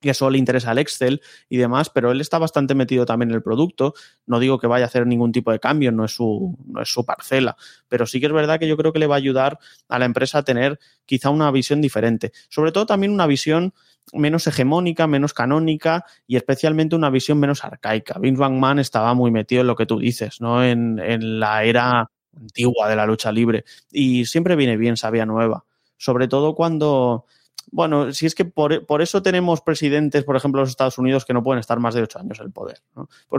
[0.00, 3.36] que solo le interesa el Excel y demás, pero él está bastante metido también en
[3.36, 3.94] el producto.
[4.26, 6.88] No digo que vaya a hacer ningún tipo de cambio, no es su, no es
[6.88, 7.56] su parcela,
[7.88, 9.58] pero sí que es verdad que yo creo que le va a ayudar
[9.88, 12.32] a la empresa a tener quizá una visión diferente.
[12.48, 13.74] Sobre todo también una visión
[14.12, 18.18] menos hegemónica, menos canónica y especialmente una visión menos arcaica.
[18.18, 20.64] Vince McMahon estaba muy metido en lo que tú dices, ¿no?
[20.64, 25.64] En, en la era antigua de la lucha libre y siempre viene bien sabia nueva,
[25.96, 27.26] sobre todo cuando
[27.70, 31.24] bueno, si es que por, por, eso tenemos presidentes, por ejemplo, en los Estados Unidos,
[31.24, 32.80] que no pueden estar más de ocho años en el poder.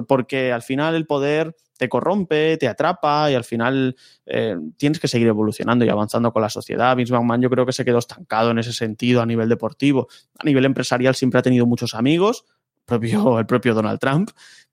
[0.08, 5.08] porque al final el poder te corrompe, te atrapa y al final eh, tienes que
[5.08, 6.96] seguir evolucionando y avanzando con la sociedad.
[6.96, 10.10] Vince McMahon yo creo que se quedó estancado en ese sentido a nivel deportivo.
[10.38, 12.46] A nivel empresarial siempre ha tenido muchos amigos,
[12.90, 14.32] el propio Donald Trump,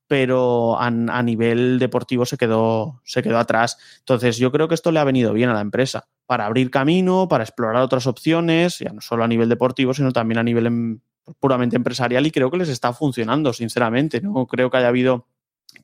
[0.08, 3.76] pero a, nivel deportivo se quedó, se quedó atrás.
[3.98, 7.28] Entonces yo creo que esto le ha venido bien a la empresa para abrir camino,
[7.28, 11.00] para explorar otras opciones, ya no solo a nivel deportivo, sino también a nivel em,
[11.40, 14.20] puramente empresarial y creo que les está funcionando, sinceramente.
[14.20, 15.26] No creo que haya habido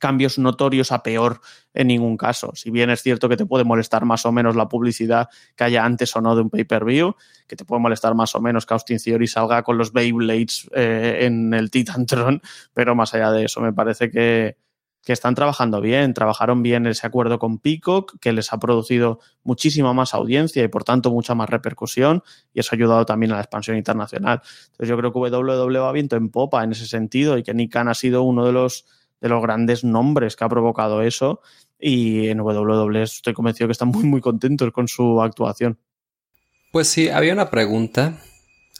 [0.03, 1.39] cambios notorios a peor
[1.73, 2.51] en ningún caso.
[2.55, 5.85] Si bien es cierto que te puede molestar más o menos la publicidad que haya
[5.85, 7.15] antes o no de un pay-per-view,
[7.47, 11.19] que te puede molestar más o menos que Austin Theory salga con los Beyblades eh,
[11.21, 12.41] en el Titantron,
[12.73, 14.57] pero más allá de eso me parece que,
[15.05, 19.93] que están trabajando bien, trabajaron bien ese acuerdo con Peacock, que les ha producido muchísima
[19.93, 22.23] más audiencia y por tanto mucha más repercusión,
[22.53, 24.41] y eso ha ayudado también a la expansión internacional.
[24.71, 27.73] Entonces yo creo que WWE va viento en popa en ese sentido y que Nick
[27.77, 28.85] ha sido uno de los,
[29.23, 31.41] de los grandes nombres que ha provocado eso
[31.79, 35.79] y en WWE estoy convencido que están muy muy contentos con su actuación.
[36.73, 38.19] Pues sí, había una pregunta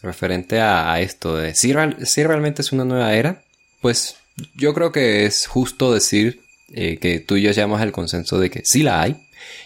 [0.02, 1.74] referente a, esto de si,
[2.04, 3.44] si realmente es una nueva era.
[3.82, 4.18] Pues
[4.56, 6.42] yo creo que es justo decir
[6.74, 9.16] eh, que tú y yo llegamos al consenso de que sí la hay.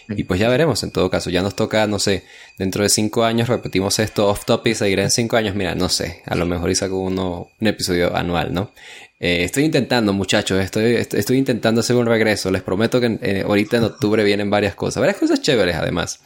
[0.08, 2.24] Y pues ya veremos, en todo caso, ya nos toca, no sé,
[2.56, 6.22] dentro de cinco años repetimos esto off topic, seguirá en cinco años, mira, no sé,
[6.26, 8.72] a lo mejor y saco uno, un episodio anual, ¿no?
[9.20, 13.78] Eh, estoy intentando, muchachos, estoy, estoy, intentando hacer un regreso, les prometo que eh, ahorita
[13.78, 16.20] en octubre vienen varias cosas, varias cosas chéveres además.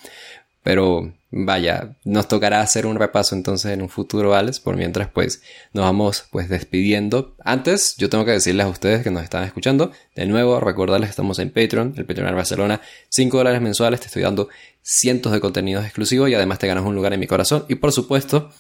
[0.62, 4.60] Pero vaya, nos tocará hacer un repaso entonces en un futuro, Alex.
[4.60, 7.34] Por mientras, pues, nos vamos pues despidiendo.
[7.42, 9.90] Antes, yo tengo que decirles a ustedes que nos están escuchando.
[10.14, 12.80] De nuevo, recordarles que estamos en Patreon, el Patreon de Barcelona.
[13.08, 14.48] 5 dólares mensuales, te estoy dando
[14.82, 17.64] cientos de contenidos exclusivos y además te ganas un lugar en mi corazón.
[17.68, 18.52] Y por supuesto,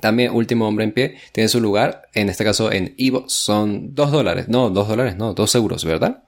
[0.00, 4.12] también Último Hombre en Pie tiene su lugar, en este caso en Ivo, son 2
[4.12, 4.48] dólares.
[4.48, 6.22] No, 2 dólares, no, 2 euros, ¿verdad?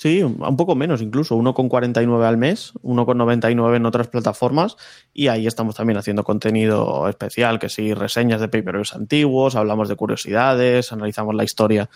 [0.00, 4.76] Sí, un poco menos incluso, 1,49 al mes, 1,99 en otras plataformas
[5.12, 9.96] y ahí estamos también haciendo contenido especial, que sí, reseñas de pay-per-views antiguos, hablamos de
[9.96, 11.90] curiosidades, analizamos la historia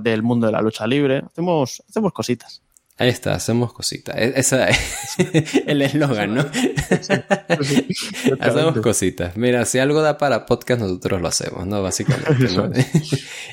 [0.00, 2.63] del mundo de la lucha libre, hacemos, hacemos cositas.
[2.96, 4.14] Ahí está, hacemos cositas.
[4.16, 4.78] E-, esa es
[5.66, 6.46] el eslogan, ¿no?
[8.40, 9.36] hacemos cositas.
[9.36, 11.82] Mira, si algo da para podcast, nosotros lo hacemos, ¿no?
[11.82, 12.46] Básicamente.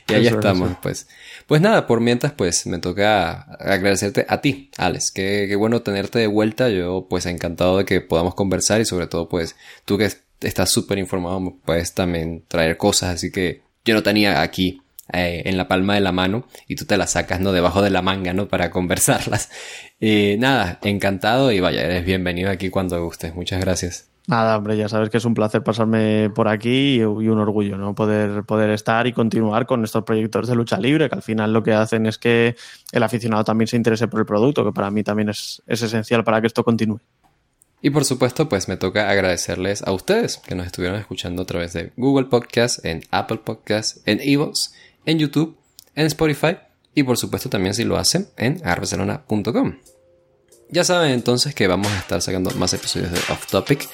[0.07, 1.07] y ahí estamos, pues.
[1.47, 5.11] Pues nada, por mientras, pues me toca agradecerte a ti, Alex.
[5.11, 6.69] Qué, qué bueno tenerte de vuelta.
[6.69, 10.99] Yo, pues, encantado de que podamos conversar y sobre todo, pues, tú que estás súper
[10.99, 14.81] informado, puedes también traer cosas, así que yo no tenía aquí
[15.13, 17.51] eh, en la palma de la mano y tú te las sacas, ¿no?
[17.51, 18.47] Debajo de la manga, ¿no?
[18.47, 19.49] Para conversarlas.
[20.03, 23.35] Eh, nada, encantado y vaya, eres bienvenido aquí cuando gustes.
[23.35, 24.09] Muchas gracias.
[24.25, 27.93] Nada, hombre, ya sabes que es un placer pasarme por aquí y, un orgullo, ¿no?
[27.93, 31.61] Poder, poder estar y continuar con estos proyectos de lucha libre, que al final lo
[31.61, 32.55] que hacen es que
[32.91, 36.23] el aficionado también se interese por el producto, que para mí también es, es esencial
[36.23, 36.99] para que esto continúe.
[37.83, 41.73] Y por supuesto, pues me toca agradecerles a ustedes que nos estuvieron escuchando a través
[41.73, 44.73] de Google Podcast, en Apple Podcast, en Evox,
[45.05, 45.57] en YouTube,
[45.95, 46.57] en Spotify
[46.93, 49.77] y por supuesto también si lo hacen en arbarcelona.com.
[50.69, 53.87] Ya saben entonces que vamos a estar sacando más episodios de Off Topic.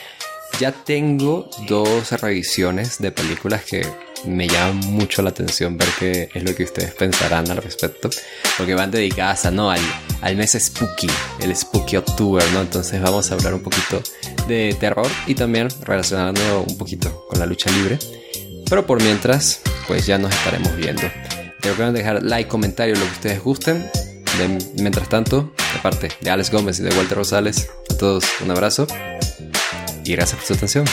[0.60, 3.86] Ya tengo dos revisiones de películas que
[4.26, 8.10] me llaman mucho la atención ver qué es lo que ustedes pensarán al respecto.
[8.58, 9.72] Porque van dedicadas a, ¿no?
[9.72, 9.82] al,
[10.22, 11.08] al mes spooky,
[11.40, 12.62] el spooky octubre, ¿no?
[12.62, 14.02] Entonces vamos a hablar un poquito
[14.48, 18.00] de terror y también relacionando un poquito con la lucha libre.
[18.70, 21.04] Pero por mientras, pues ya nos estaremos viendo.
[21.62, 23.90] Recuerden dejar like, comentario, lo que ustedes gusten.
[24.78, 28.88] mientras tanto, de parte de Alex Gómez y de Walter Rosales, a todos un abrazo
[30.04, 30.86] y gracias por su atención.